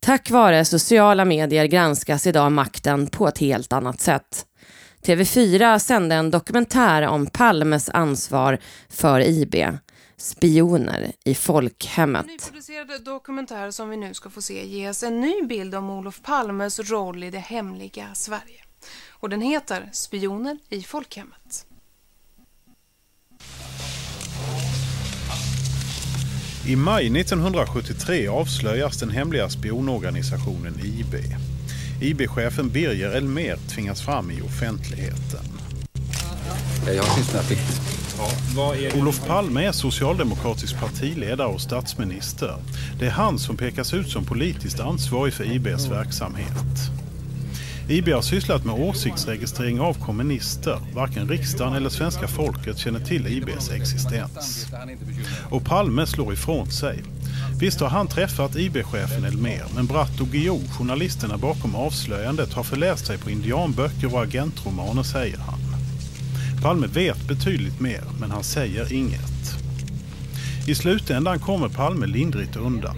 Tack 0.00 0.30
vare 0.30 0.64
sociala 0.64 1.24
medier 1.24 1.66
granskas 1.66 2.26
idag 2.26 2.52
makten 2.52 3.06
på 3.06 3.28
ett 3.28 3.38
helt 3.38 3.72
annat 3.72 4.00
sätt. 4.00 4.46
TV4 5.06 5.78
sände 5.78 6.14
en 6.14 6.30
dokumentär 6.30 7.02
om 7.02 7.26
Palmes 7.26 7.88
ansvar 7.88 8.58
för 8.88 9.20
IB. 9.20 9.54
Spioner 10.22 11.12
i 11.24 11.34
folkhemmet. 11.34 12.26
Nyproducerade 12.26 12.98
dokumentär 12.98 13.70
som 13.70 13.90
vi 13.90 13.96
nu 13.96 14.14
ska 14.14 14.30
få 14.30 14.42
se 14.42 14.66
ges 14.66 15.02
en 15.02 15.20
ny 15.20 15.42
bild 15.42 15.74
om 15.74 15.90
Olof 15.90 16.20
Palmes 16.22 16.80
roll 16.90 17.24
i 17.24 17.30
det 17.30 17.38
hemliga 17.38 18.14
Sverige. 18.14 18.62
Och 19.10 19.28
den 19.28 19.40
heter 19.40 19.88
Spioner 19.92 20.58
i 20.68 20.82
folkhemmet. 20.82 21.66
I 26.66 26.76
maj 26.76 27.20
1973 27.20 28.28
avslöjas 28.28 29.00
den 29.00 29.10
hemliga 29.10 29.48
spionorganisationen 29.48 30.74
IB. 30.84 31.14
IB-chefen 32.02 32.68
Birger 32.68 33.10
Elmer 33.10 33.56
tvingas 33.56 34.04
fram 34.04 34.30
i 34.30 34.42
offentligheten. 34.42 35.61
Jag 36.86 37.02
har 37.02 37.18
lyssnat 37.18 37.52
Ja, 38.56 38.74
Olof 38.94 39.26
Palme 39.26 39.64
är 39.64 39.72
socialdemokratisk 39.72 40.80
partiledare 40.80 41.48
och 41.48 41.60
statsminister. 41.60 42.56
Det 42.98 43.06
är 43.06 43.10
han 43.10 43.38
som 43.38 43.56
pekas 43.56 43.94
ut 43.94 44.10
som 44.10 44.24
politiskt 44.24 44.80
ansvarig 44.80 45.34
för 45.34 45.44
IBs 45.44 45.86
verksamhet. 45.90 46.90
IB 47.88 48.08
har 48.08 48.22
sysslat 48.22 48.64
med 48.64 48.74
åsiktsregistrering 48.74 49.80
av 49.80 49.94
kommunister. 49.94 50.78
Varken 50.94 51.28
riksdagen 51.28 51.74
eller 51.74 51.88
svenska 51.88 52.28
folket 52.28 52.78
känner 52.78 53.00
till 53.00 53.26
IBs 53.26 53.70
existens. 53.70 54.66
Och 55.50 55.64
Palme 55.64 56.06
slår 56.06 56.32
ifrån 56.32 56.70
sig. 56.70 57.02
Visst 57.60 57.80
har 57.80 57.88
han 57.88 58.06
träffat 58.06 58.56
IB-chefen 58.56 59.24
Elmer, 59.24 59.64
men 59.74 59.86
Bratt 59.86 60.20
och 60.20 60.28
Guillou, 60.28 60.60
journalisterna 60.78 61.36
bakom 61.36 61.74
avslöjandet, 61.74 62.52
har 62.52 62.62
förläst 62.62 63.06
sig 63.06 63.18
på 63.18 63.30
indianböcker 63.30 64.14
och 64.14 64.22
agentromaner, 64.22 65.02
säger 65.02 65.38
han. 65.38 65.61
Palme 66.62 66.86
vet 66.86 67.28
betydligt 67.28 67.80
mer, 67.80 68.00
men 68.20 68.30
han 68.30 68.42
säger 68.42 68.92
inget. 68.92 69.56
I 70.66 70.74
slutändan 70.74 71.38
kommer 71.38 71.68
Palme 71.68 72.06
lindrigt 72.06 72.56
undan. 72.56 72.96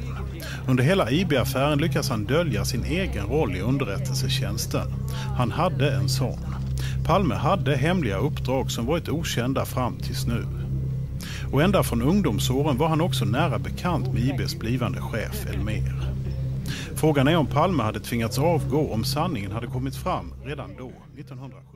Under 0.68 0.84
hela 0.84 1.10
IB-affären 1.10 1.78
lyckas 1.78 2.10
han 2.10 2.24
dölja 2.24 2.64
sin 2.64 2.84
egen 2.84 3.26
roll 3.26 3.56
i 3.56 3.60
underrättelsetjänsten. 3.60 4.92
Han 5.36 5.50
hade 5.50 5.94
en 5.94 6.08
sån. 6.08 6.38
Palme 7.06 7.34
hade 7.34 7.76
hemliga 7.76 8.16
uppdrag 8.16 8.70
som 8.70 8.86
varit 8.86 9.08
okända 9.08 9.64
fram 9.64 9.96
tills 9.96 10.26
nu. 10.26 10.46
Och 11.52 11.62
ända 11.62 11.82
från 11.82 12.02
ungdomsåren 12.02 12.78
var 12.78 12.88
han 12.88 13.00
också 13.00 13.24
nära 13.24 13.58
bekant 13.58 14.12
med 14.12 14.22
IBs 14.22 14.58
blivande 14.58 15.00
chef 15.00 15.46
Elmer. 15.46 15.94
Frågan 16.94 17.28
är 17.28 17.36
om 17.36 17.46
Palme 17.46 17.82
hade 17.82 18.00
tvingats 18.00 18.38
avgå 18.38 18.92
om 18.92 19.04
sanningen 19.04 19.52
hade 19.52 19.66
kommit 19.66 19.96
fram 19.96 20.32
redan 20.44 20.70
då, 20.78 20.92
1970. 21.18 21.73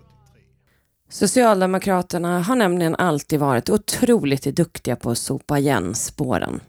Socialdemokraterna 1.11 2.43
har 2.43 2.57
nämligen 2.57 2.97
alltid 2.97 3.41
varit 3.41 3.71
otroligt 3.71 4.57
duktiga 4.57 4.97
på 4.97 5.11
att 5.11 5.19
sopa 5.19 5.59
igen 5.59 5.95
spåren. 5.95 6.61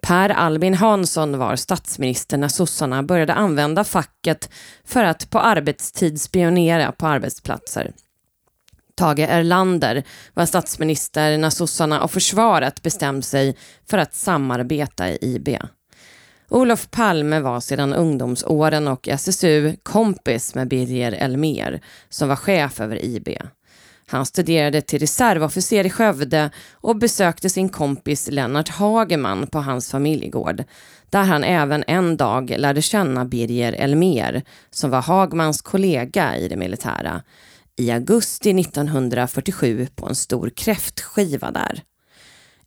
Per 0.00 0.30
Albin 0.30 0.74
Hansson 0.74 1.38
var 1.38 1.56
statsminister 1.56 2.38
när 2.38 2.48
sossarna 2.48 3.02
började 3.02 3.34
använda 3.34 3.84
facket 3.84 4.50
för 4.84 5.04
att 5.04 5.30
på 5.30 5.38
arbetstid 5.38 6.20
spionera 6.20 6.92
på 6.92 7.06
arbetsplatser. 7.06 7.92
Tage 8.94 9.18
Erlander 9.18 10.04
var 10.34 10.46
statsminister 10.46 11.38
när 11.38 11.50
sossarna 11.50 12.02
och 12.02 12.10
försvaret 12.10 12.82
bestämde 12.82 13.22
sig 13.22 13.56
för 13.90 13.98
att 13.98 14.14
samarbeta 14.14 15.08
i 15.08 15.18
IB. 15.20 15.48
Olof 16.48 16.90
Palme 16.90 17.40
var 17.40 17.60
sedan 17.60 17.94
ungdomsåren 17.94 18.88
och 18.88 19.08
SSU 19.08 19.76
kompis 19.82 20.54
med 20.54 20.68
Birger 20.68 21.12
Elmer 21.12 21.80
som 22.08 22.28
var 22.28 22.36
chef 22.36 22.80
över 22.80 23.04
IB. 23.04 23.28
Han 24.08 24.26
studerade 24.26 24.82
till 24.82 24.98
reservofficer 24.98 25.86
i 25.86 25.90
Skövde 25.90 26.50
och 26.72 26.96
besökte 26.96 27.50
sin 27.50 27.68
kompis 27.68 28.28
Lennart 28.30 28.68
Hageman 28.68 29.46
på 29.46 29.58
hans 29.58 29.90
familjegård, 29.90 30.64
där 31.10 31.22
han 31.22 31.44
även 31.44 31.84
en 31.86 32.16
dag 32.16 32.54
lärde 32.58 32.82
känna 32.82 33.24
Birger 33.24 33.72
Elmer, 33.72 34.42
som 34.70 34.90
var 34.90 35.02
Hagmans 35.02 35.62
kollega 35.62 36.36
i 36.36 36.48
det 36.48 36.56
militära, 36.56 37.22
i 37.76 37.90
augusti 37.90 38.60
1947 38.60 39.86
på 39.94 40.06
en 40.06 40.14
stor 40.14 40.50
kräftskiva 40.56 41.50
där. 41.50 41.82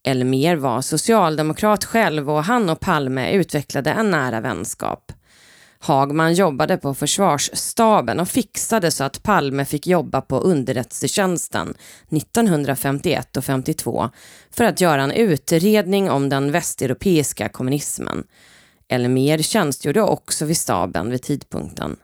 Elmer 0.03 0.55
var 0.55 0.81
socialdemokrat 0.81 1.85
själv 1.85 2.29
och 2.29 2.43
han 2.43 2.69
och 2.69 2.79
Palme 2.79 3.31
utvecklade 3.31 3.91
en 3.91 4.11
nära 4.11 4.41
vänskap. 4.41 5.11
Hagman 5.81 6.33
jobbade 6.33 6.77
på 6.77 6.93
försvarsstaben 6.93 8.19
och 8.19 8.29
fixade 8.29 8.91
så 8.91 9.03
att 9.03 9.23
Palme 9.23 9.65
fick 9.65 9.87
jobba 9.87 10.21
på 10.21 10.39
underrättelsetjänsten 10.39 11.73
1951 12.11 13.37
och 13.37 13.45
52 13.45 14.09
för 14.51 14.63
att 14.63 14.81
göra 14.81 15.03
en 15.03 15.11
utredning 15.11 16.09
om 16.09 16.29
den 16.29 16.51
västeuropeiska 16.51 17.49
kommunismen. 17.49 18.23
Elmer 18.87 19.37
tjänstgjorde 19.37 20.01
också 20.01 20.45
vid 20.45 20.57
staben 20.57 21.09
vid 21.09 21.21
tidpunkten. 21.21 21.95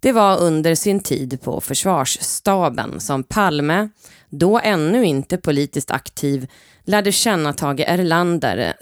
Det 0.00 0.12
var 0.12 0.38
under 0.38 0.74
sin 0.74 1.00
tid 1.00 1.40
på 1.42 1.60
försvarsstaben 1.60 3.00
som 3.00 3.22
Palme, 3.22 3.88
då 4.28 4.58
ännu 4.58 5.04
inte 5.04 5.36
politiskt 5.36 5.90
aktiv, 5.90 6.46
lärde 6.84 7.12
känna 7.12 7.52
Tage 7.52 7.84
Erlander 7.86 8.74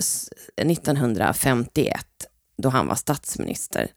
1951 0.57 2.07
då 2.62 2.68
han 2.68 2.86
var 2.86 2.94
statsminister. 2.94 3.88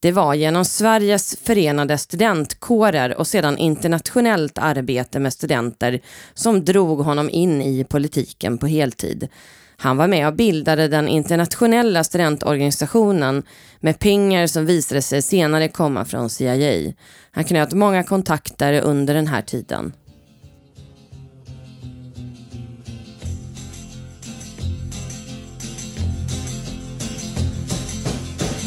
Det 0.00 0.12
var 0.12 0.34
genom 0.34 0.64
Sveriges 0.64 1.38
förenade 1.42 1.98
studentkårer 1.98 3.18
och 3.18 3.26
sedan 3.26 3.58
internationellt 3.58 4.58
arbete 4.58 5.18
med 5.18 5.32
studenter 5.32 6.00
som 6.34 6.64
drog 6.64 6.98
honom 6.98 7.30
in 7.30 7.62
i 7.62 7.84
politiken 7.84 8.58
på 8.58 8.66
heltid. 8.66 9.28
Han 9.76 9.96
var 9.96 10.08
med 10.08 10.26
och 10.26 10.34
bildade 10.34 10.88
den 10.88 11.08
internationella 11.08 12.04
studentorganisationen 12.04 13.42
med 13.80 13.98
pengar 13.98 14.46
som 14.46 14.66
visade 14.66 15.02
sig 15.02 15.22
senare 15.22 15.68
komma 15.68 16.04
från 16.04 16.30
CIA. 16.30 16.92
Han 17.30 17.44
knöt 17.44 17.72
många 17.72 18.02
kontakter 18.02 18.80
under 18.80 19.14
den 19.14 19.26
här 19.26 19.42
tiden. 19.42 19.92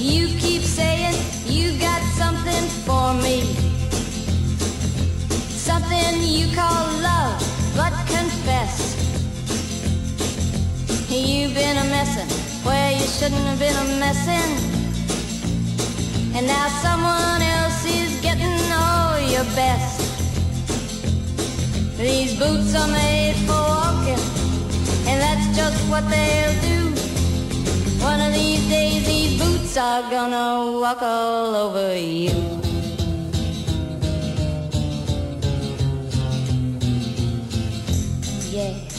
You 0.01 0.29
keep 0.39 0.63
saying 0.63 1.13
you 1.45 1.77
got 1.77 2.01
something 2.17 2.63
for 2.87 3.13
me. 3.13 3.43
Something 5.53 6.23
you 6.23 6.47
call 6.55 6.87
love, 7.03 7.37
but 7.77 7.93
confess. 8.07 8.97
You've 11.07 11.53
been 11.53 11.77
a 11.77 11.83
messin' 11.93 12.27
where 12.65 12.91
you 12.91 13.05
shouldn't 13.05 13.45
have 13.45 13.59
been 13.59 13.75
a 13.75 13.99
messin'. 13.99 14.51
And 16.35 16.47
now 16.47 16.67
someone 16.81 17.43
else 17.43 17.85
is 17.85 18.19
getting 18.21 18.59
all 18.73 19.19
your 19.19 19.45
best. 19.53 20.01
These 21.99 22.39
boots 22.39 22.73
are 22.73 22.87
made 22.87 23.35
for 23.45 23.61
walking, 23.77 24.21
and 25.07 25.21
that's 25.21 25.55
just 25.55 25.77
what 25.91 26.09
they'll 26.09 26.61
do. 26.61 26.80
One 28.03 28.27
of 28.27 28.33
these 28.33 28.69
days 28.69 29.05
these 29.05 29.39
boots 29.39 29.77
are 29.77 30.01
gonna 30.11 30.79
walk 30.79 31.01
all 31.01 31.55
over 31.55 31.95
you. 31.95 32.31
Yeah. 38.53 38.91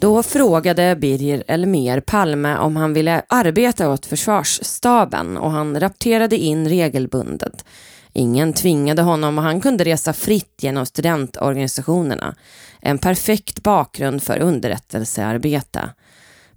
Då 0.00 0.22
frågade 0.22 0.96
Birger 0.96 1.44
Elmer 1.46 2.00
Palme 2.00 2.56
om 2.56 2.76
han 2.76 2.92
ville 2.92 3.22
arbeta 3.28 3.90
åt 3.90 4.06
försvarsstaben 4.06 5.36
och 5.36 5.50
han 5.50 5.80
rapporterade 5.80 6.36
in 6.36 6.68
regelbundet. 6.68 7.64
Ingen 8.12 8.52
tvingade 8.52 9.02
honom 9.02 9.38
och 9.38 9.44
han 9.44 9.60
kunde 9.60 9.84
resa 9.84 10.12
fritt 10.12 10.54
genom 10.62 10.86
studentorganisationerna. 10.86 12.34
En 12.80 12.98
perfekt 12.98 13.62
bakgrund 13.62 14.22
för 14.22 14.38
underrättelsearbete. 14.38 15.90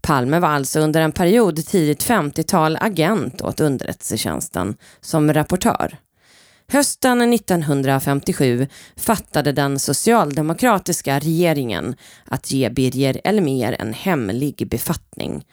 Palme 0.01 0.39
var 0.39 0.49
alltså 0.49 0.79
under 0.79 1.01
en 1.01 1.11
period 1.11 1.65
tidigt 1.65 2.05
50-tal 2.05 2.77
agent 2.81 3.41
åt 3.41 3.59
underrättelsetjänsten 3.59 4.75
som 5.01 5.33
rapportör. 5.33 5.97
Hösten 6.67 7.33
1957 7.33 8.67
fattade 8.95 9.51
den 9.51 9.79
socialdemokratiska 9.79 11.19
regeringen 11.19 11.95
att 12.25 12.51
ge 12.51 12.69
Birger 12.69 13.21
Elmer 13.23 13.75
en 13.79 13.93
hemlig 13.93 14.67
befattning. 14.69 15.45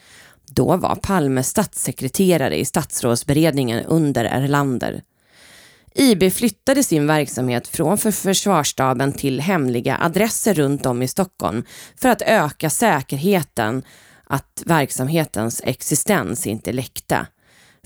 Då 0.50 0.76
var 0.76 0.94
Palme 0.94 1.42
statssekreterare 1.42 2.58
i 2.58 2.64
statsrådsberedningen 2.64 3.84
under 3.84 4.24
Erlander. 4.24 5.02
IB 5.94 6.30
flyttade 6.30 6.82
sin 6.82 7.06
verksamhet 7.06 7.68
från 7.68 7.98
för 7.98 8.10
försvarsstaben 8.10 9.12
till 9.12 9.40
hemliga 9.40 9.98
adresser 10.00 10.54
runt 10.54 10.86
om 10.86 11.02
i 11.02 11.08
Stockholm 11.08 11.64
för 11.96 12.08
att 12.08 12.22
öka 12.22 12.70
säkerheten 12.70 13.82
att 14.24 14.62
verksamhetens 14.66 15.62
existens 15.64 16.46
inte 16.46 16.72
läckte. 16.72 17.26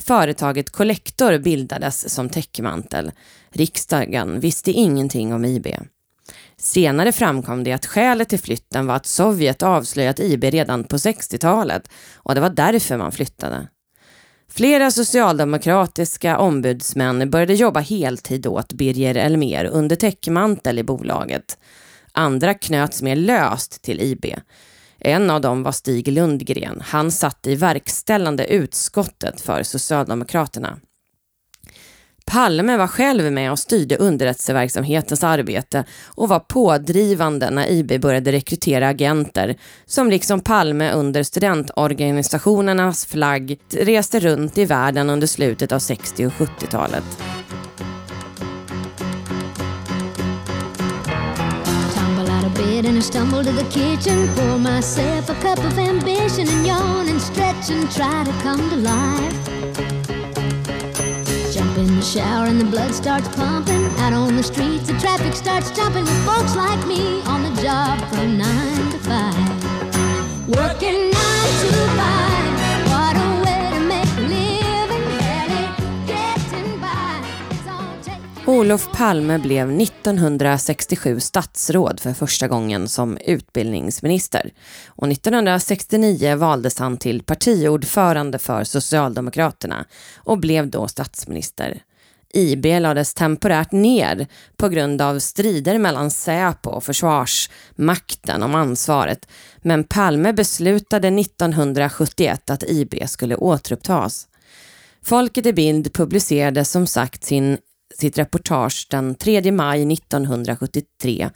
Företaget 0.00 0.70
Collector 0.70 1.38
bildades 1.38 2.14
som 2.14 2.28
täckmantel. 2.28 3.12
Riksdagen 3.50 4.40
visste 4.40 4.70
ingenting 4.70 5.34
om 5.34 5.44
IB. 5.44 5.66
Senare 6.56 7.12
framkom 7.12 7.64
det 7.64 7.72
att 7.72 7.86
skälet 7.86 8.28
till 8.28 8.38
flytten 8.38 8.86
var 8.86 8.94
att 8.94 9.06
Sovjet 9.06 9.62
avslöjat 9.62 10.20
IB 10.20 10.44
redan 10.44 10.84
på 10.84 10.96
60-talet 10.96 11.88
och 12.14 12.34
det 12.34 12.40
var 12.40 12.50
därför 12.50 12.96
man 12.96 13.12
flyttade. 13.12 13.68
Flera 14.56 14.90
socialdemokratiska 14.90 16.38
ombudsmän 16.38 17.30
började 17.30 17.54
jobba 17.54 17.80
heltid 17.80 18.46
åt 18.46 18.72
Birger 18.72 19.14
Elmer 19.14 19.64
under 19.64 19.96
täckmantel 19.96 20.78
i 20.78 20.82
bolaget. 20.82 21.58
Andra 22.12 22.54
knöts 22.54 23.02
mer 23.02 23.16
löst 23.16 23.82
till 23.82 24.00
IB. 24.00 24.24
En 24.98 25.30
av 25.30 25.40
dem 25.40 25.62
var 25.62 25.72
Stig 25.72 26.08
Lundgren. 26.08 26.82
Han 26.84 27.10
satt 27.10 27.46
i 27.46 27.54
verkställande 27.54 28.46
utskottet 28.46 29.40
för 29.40 29.62
Socialdemokraterna. 29.62 30.78
Palme 32.26 32.76
var 32.76 32.86
själv 32.86 33.32
med 33.32 33.50
och 33.50 33.58
styrde 33.58 33.96
underrättelseverksamhetens 33.96 35.24
arbete 35.24 35.84
och 36.06 36.28
var 36.28 36.40
pådrivande 36.40 37.50
när 37.50 37.70
IB 37.70 38.00
började 38.00 38.32
rekrytera 38.32 38.88
agenter 38.88 39.56
som 39.86 40.10
liksom 40.10 40.40
Palme 40.40 40.92
under 40.92 41.22
studentorganisationernas 41.22 43.06
flagg 43.06 43.58
reste 43.70 44.20
runt 44.20 44.58
i 44.58 44.64
världen 44.64 45.10
under 45.10 45.26
slutet 45.26 45.72
av 45.72 45.78
60 45.78 46.26
och 46.26 46.32
70-talet. 46.32 47.04
bed 52.56 52.86
and 52.86 52.98
I 52.98 53.00
stumble 53.00 53.42
to 53.42 53.52
the 53.52 53.64
kitchen. 53.64 54.28
Pour 54.34 54.58
myself 54.58 55.28
a 55.30 55.34
cup 55.34 55.58
of 55.58 55.78
ambition 55.78 56.48
and 56.48 56.66
yawn 56.66 57.08
and 57.08 57.20
stretch 57.20 57.70
and 57.70 57.90
try 57.90 58.24
to 58.24 58.32
come 58.42 58.70
to 58.70 58.76
life. 58.76 60.23
Shower 62.04 62.46
and 62.46 62.60
the 62.60 62.66
blood 62.66 62.94
starts 62.94 63.28
pumping. 63.34 63.86
Out 63.98 64.12
on 64.12 64.36
the 64.36 64.42
streets, 64.42 64.86
the 64.86 64.92
traffic 64.98 65.34
starts 65.34 65.70
jumping 65.70 66.02
with 66.02 66.26
folks 66.26 66.54
like 66.54 66.86
me 66.86 67.22
on 67.26 67.42
the 67.42 67.62
job 67.62 67.98
from 68.10 68.38
nine 68.38 68.90
to 68.92 68.98
five. 68.98 69.64
Working 70.46 71.00
nine 71.00 71.54
to 71.60 71.68
five. 71.96 72.44
What 72.90 73.16
a 73.16 73.28
way 73.44 73.70
to 73.74 73.80
make 73.80 74.18
a 74.18 74.20
living. 74.20 75.04
Barely 75.18 75.66
getting 76.06 76.80
by. 76.80 77.24
It's 77.50 77.68
all 77.68 77.96
taking... 78.02 78.46
Olof 78.46 78.92
Palme 78.92 79.38
blev 79.38 79.80
1967 79.80 81.20
statsråd 81.20 82.00
för 82.00 82.12
första 82.12 82.48
gången 82.48 82.88
som 82.88 83.16
utbildningsminister 83.16 84.50
och 84.86 85.08
1969 85.08 86.36
valdes 86.36 86.78
han 86.78 86.96
till 86.96 87.22
partiordförande 87.22 88.38
för 88.38 88.64
Socialdemokraterna 88.64 89.84
och 90.16 90.38
blev 90.38 90.70
då 90.70 90.88
statsminister. 90.88 91.82
IB 92.36 92.80
lades 92.80 93.14
temporärt 93.14 93.72
ner 93.72 94.26
på 94.56 94.68
grund 94.68 95.02
av 95.02 95.18
strider 95.18 95.78
mellan 95.78 96.10
Säpo 96.10 96.70
och 96.70 96.84
Försvarsmakten 96.84 98.42
om 98.42 98.54
ansvaret. 98.54 99.28
Men 99.62 99.84
Palme 99.84 100.32
beslutade 100.32 101.08
1971 101.08 102.50
att 102.50 102.62
IB 102.62 102.94
skulle 103.06 103.36
återupptas. 103.36 104.26
Folket 105.02 105.46
i 105.46 105.52
bild 105.52 105.92
publicerade 105.92 106.64
som 106.64 106.86
sagt 106.86 107.24
sin 107.24 107.58
sitt 107.98 108.18
reportage 108.18 108.86
den 108.90 109.14
3 109.14 109.52
maj 109.52 109.92
1973 109.92 111.30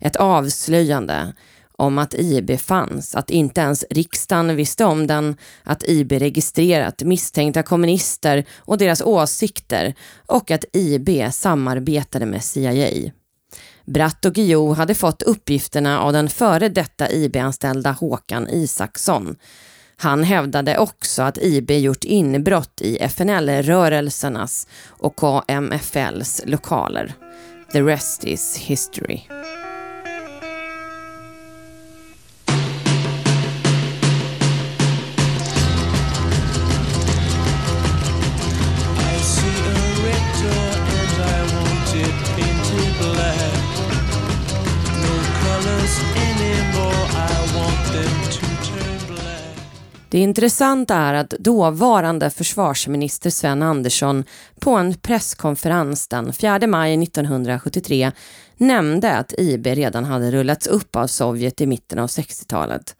ett 0.00 0.16
avslöjande 0.16 1.32
om 1.78 1.98
att 1.98 2.14
IB 2.14 2.60
fanns, 2.60 3.14
att 3.14 3.30
inte 3.30 3.60
ens 3.60 3.84
riksdagen 3.90 4.56
visste 4.56 4.84
om 4.84 5.06
den, 5.06 5.36
att 5.62 5.88
IB 5.88 6.12
registrerat 6.12 7.02
misstänkta 7.02 7.62
kommunister 7.62 8.44
och 8.58 8.78
deras 8.78 9.02
åsikter 9.02 9.94
och 10.26 10.50
att 10.50 10.64
IB 10.72 11.32
samarbetade 11.32 12.26
med 12.26 12.44
CIA. 12.44 13.10
Bratt 13.86 14.24
och 14.24 14.34
Guillou 14.34 14.74
hade 14.74 14.94
fått 14.94 15.22
uppgifterna 15.22 16.00
av 16.00 16.12
den 16.12 16.28
före 16.28 16.68
detta 16.68 17.10
IB-anställda 17.10 17.92
Håkan 17.92 18.48
Isaksson. 18.48 19.36
Han 19.96 20.22
hävdade 20.22 20.78
också 20.78 21.22
att 21.22 21.38
IB 21.38 21.70
gjort 21.70 22.04
inbrott 22.04 22.80
i 22.80 22.98
FNL-rörelsernas 22.98 24.68
och 24.88 25.16
KMFLs 25.16 26.42
lokaler. 26.46 27.14
The 27.72 27.82
rest 27.82 28.24
is 28.24 28.56
history. 28.56 29.20
Det 50.14 50.20
intressanta 50.20 50.94
är 50.94 51.14
att 51.14 51.30
dåvarande 51.30 52.30
försvarsminister 52.30 53.30
Sven 53.30 53.62
Andersson 53.62 54.24
på 54.60 54.70
en 54.70 54.94
presskonferens 54.94 56.08
den 56.08 56.32
4 56.32 56.66
maj 56.66 57.02
1973 57.02 58.12
nämnde 58.56 59.16
att 59.16 59.34
IB 59.38 59.66
redan 59.66 60.04
hade 60.04 60.30
rullats 60.30 60.66
upp 60.66 60.96
av 60.96 61.06
Sovjet 61.06 61.60
i 61.60 61.66
mitten 61.66 61.98
av 61.98 62.06
60-talet. 62.06 62.96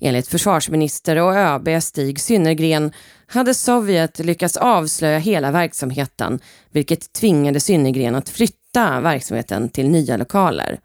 Enligt 0.00 0.28
försvarsminister 0.28 1.16
och 1.16 1.34
ÖB 1.34 1.82
Stig 1.82 2.20
Synnergren 2.20 2.92
hade 3.26 3.54
Sovjet 3.54 4.18
lyckats 4.18 4.56
avslöja 4.56 5.18
hela 5.18 5.50
verksamheten 5.50 6.40
vilket 6.70 7.12
tvingade 7.12 7.60
Synnergren 7.60 8.14
att 8.14 8.28
flytta 8.28 9.00
verksamheten 9.00 9.68
till 9.68 9.90
nya 9.90 10.16
lokaler. 10.16 10.78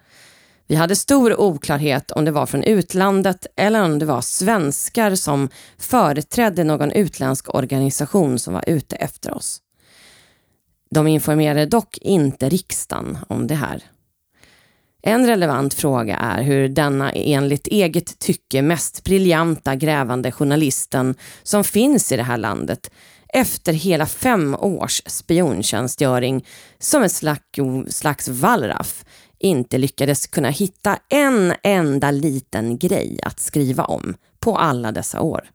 Vi 0.68 0.76
hade 0.76 0.96
stor 0.96 1.40
oklarhet 1.40 2.12
om 2.12 2.26
det 2.26 2.32
var 2.32 2.46
från 2.46 2.64
utlandet 2.64 3.48
eller 3.56 3.84
om 3.84 4.00
det 4.00 4.06
var 4.06 4.22
svenskar 4.22 5.16
som 5.16 5.50
företrädde 5.78 6.64
någon 6.64 6.92
utländsk 6.92 7.56
organisation 7.56 8.40
som 8.40 8.54
var 8.54 8.64
ute 8.68 8.96
efter 8.96 9.34
oss. 9.34 9.62
De 10.90 11.08
informerade 11.08 11.66
dock 11.66 11.98
inte 11.98 12.50
riksdagen 12.50 13.18
om 13.28 13.48
det 13.48 13.56
här. 13.56 13.84
En 15.06 15.28
relevant 15.28 15.74
fråga 15.74 16.18
är 16.18 16.44
hur 16.44 16.70
denna 16.70 17.12
enligt 17.12 17.68
eget 17.68 18.20
tycke 18.20 18.62
mest 18.62 19.04
briljanta 19.04 19.76
grävande 19.76 20.32
journalisten 20.32 21.16
som 21.44 21.64
finns 21.64 22.12
i 22.12 22.18
det 22.18 22.24
här 22.24 22.38
landet 22.38 22.92
efter 23.34 23.74
hela 23.74 24.06
fem 24.06 24.56
års 24.56 25.02
spiontjänstgöring 25.06 26.46
som 26.80 27.04
ett 27.04 27.12
slags, 27.12 27.42
slags 27.90 28.28
wallraff 28.28 29.06
inte 29.44 29.78
lyckades 29.78 30.28
kunna 30.28 30.50
hitta 30.50 30.98
en 31.10 31.54
enda 31.64 32.12
liten 32.12 32.78
grej 32.78 33.20
att 33.24 33.40
skriva 33.40 33.86
om 33.86 34.16
på 34.40 34.58
alla 34.58 34.92
dessa 34.92 35.22
år. 35.22 35.50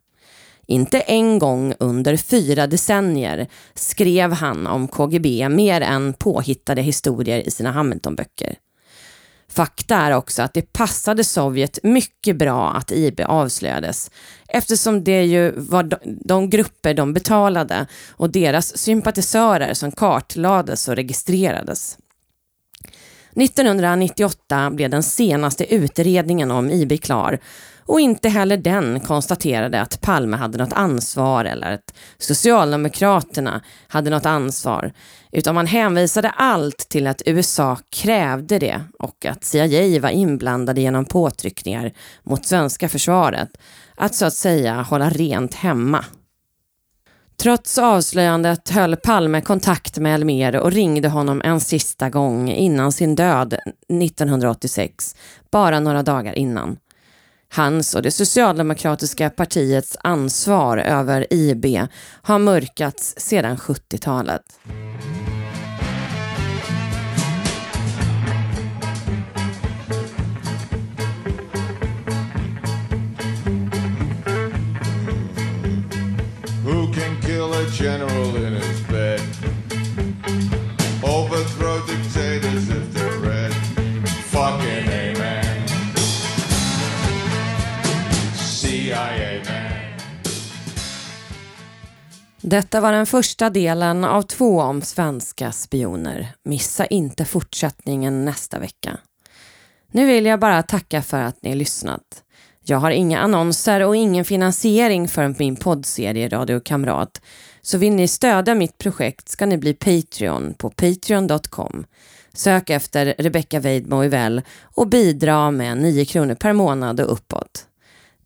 Inte 0.67 0.99
en 0.99 1.39
gång 1.39 1.73
under 1.79 2.17
fyra 2.17 2.67
decennier 2.67 3.47
skrev 3.73 4.31
han 4.31 4.67
om 4.67 4.87
KGB 4.87 5.49
mer 5.49 5.81
än 5.81 6.13
påhittade 6.13 6.81
historier 6.81 7.47
i 7.47 7.51
sina 7.51 7.71
Hamiltonböcker. 7.71 8.55
Fakta 9.51 9.95
är 9.95 10.11
också 10.11 10.41
att 10.41 10.53
det 10.53 10.73
passade 10.73 11.23
Sovjet 11.23 11.79
mycket 11.83 12.37
bra 12.37 12.71
att 12.71 12.91
IB 12.91 13.21
avslöjades 13.25 14.11
eftersom 14.47 15.03
det 15.03 15.23
ju 15.23 15.51
var 15.55 15.83
de, 15.83 15.97
de 16.03 16.49
grupper 16.49 16.93
de 16.93 17.13
betalade 17.13 17.85
och 18.09 18.29
deras 18.29 18.77
sympatisörer 18.77 19.73
som 19.73 19.91
kartlades 19.91 20.87
och 20.87 20.95
registrerades. 20.95 21.97
1998 23.41 24.69
blev 24.69 24.89
den 24.89 25.03
senaste 25.03 25.75
utredningen 25.75 26.51
om 26.51 26.69
IB 26.69 27.01
klar. 27.01 27.39
Och 27.89 27.99
inte 27.99 28.29
heller 28.29 28.57
den 28.57 28.99
konstaterade 28.99 29.81
att 29.81 30.01
Palme 30.01 30.37
hade 30.37 30.57
något 30.57 30.73
ansvar 30.73 31.45
eller 31.45 31.71
att 31.71 31.93
Socialdemokraterna 32.17 33.61
hade 33.87 34.09
något 34.09 34.25
ansvar, 34.25 34.91
utan 35.31 35.55
man 35.55 35.67
hänvisade 35.67 36.29
allt 36.29 36.77
till 36.77 37.07
att 37.07 37.21
USA 37.25 37.77
krävde 37.89 38.59
det 38.59 38.81
och 38.99 39.25
att 39.25 39.43
CIA 39.43 39.99
var 39.99 40.09
inblandade 40.09 40.81
genom 40.81 41.05
påtryckningar 41.05 41.91
mot 42.23 42.45
svenska 42.45 42.89
försvaret, 42.89 43.49
att 43.95 44.15
så 44.15 44.25
att 44.25 44.33
säga 44.33 44.81
hålla 44.81 45.09
rent 45.09 45.53
hemma. 45.53 46.05
Trots 47.41 47.77
avslöjandet 47.77 48.69
höll 48.69 48.95
Palme 48.95 49.41
kontakt 49.41 49.97
med 49.97 50.15
Elmer 50.15 50.55
och 50.55 50.71
ringde 50.71 51.09
honom 51.09 51.41
en 51.45 51.59
sista 51.59 52.09
gång 52.09 52.49
innan 52.49 52.91
sin 52.91 53.15
död 53.15 53.53
1986, 53.53 55.15
bara 55.51 55.79
några 55.79 56.03
dagar 56.03 56.37
innan. 56.37 56.77
Hans 57.53 57.95
och 57.95 58.01
det 58.01 58.11
socialdemokratiska 58.11 59.29
partiets 59.29 59.97
ansvar 60.03 60.77
över 60.77 61.33
IB 61.33 61.65
har 62.21 62.39
mörkats 62.39 63.15
sedan 63.17 63.57
70-talet. 63.57 64.41
General 77.71 78.35
in 78.35 78.53
his 78.53 78.81
bed? 78.87 79.21
Overthrow 81.03 81.79
dictators 81.87 82.69
if 82.69 82.93
they're 82.93 83.19
red. 83.19 83.53
Fucking 84.31 84.87
amen. 84.87 85.67
CIA 88.35 89.41
man. 89.45 89.69
Detta 92.41 92.81
var 92.81 92.91
den 92.91 93.05
första 93.05 93.49
delen 93.49 94.03
av 94.03 94.21
två 94.21 94.61
om 94.61 94.81
svenska 94.81 95.51
spioner. 95.51 96.27
Missa 96.43 96.85
inte 96.85 97.25
fortsättningen 97.25 98.25
nästa 98.25 98.59
vecka. 98.59 98.97
Nu 99.91 100.05
vill 100.05 100.25
jag 100.25 100.39
bara 100.39 100.63
tacka 100.63 101.01
för 101.01 101.21
att 101.21 101.43
ni 101.43 101.55
lyssnat. 101.55 102.23
Jag 102.63 102.77
har 102.77 102.91
inga 102.91 103.19
annonser 103.19 103.81
och 103.81 103.95
ingen 103.95 104.25
finansiering 104.25 105.07
för 105.07 105.35
min 105.39 105.55
poddserie 105.55 106.29
Radio 106.29 106.59
Kamrat. 106.59 107.21
Så 107.61 107.77
vill 107.77 107.95
ni 107.95 108.07
stödja 108.07 108.55
mitt 108.55 108.77
projekt 108.77 109.29
ska 109.29 109.45
ni 109.45 109.57
bli 109.57 109.73
Patreon 109.73 110.53
på 110.53 110.69
patreon.com. 110.69 111.85
Sök 112.33 112.69
efter 112.69 113.15
Rebecca 113.17 113.59
Weidmo 113.59 114.03
och 114.61 114.87
bidra 114.87 115.51
med 115.51 115.77
9 115.77 116.05
kronor 116.05 116.35
per 116.35 116.53
månad 116.53 116.99
och 116.99 117.13
uppåt. 117.13 117.65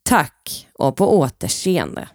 Tack 0.04 0.68
och 0.74 0.96
på 0.96 1.18
återseende. 1.20 2.08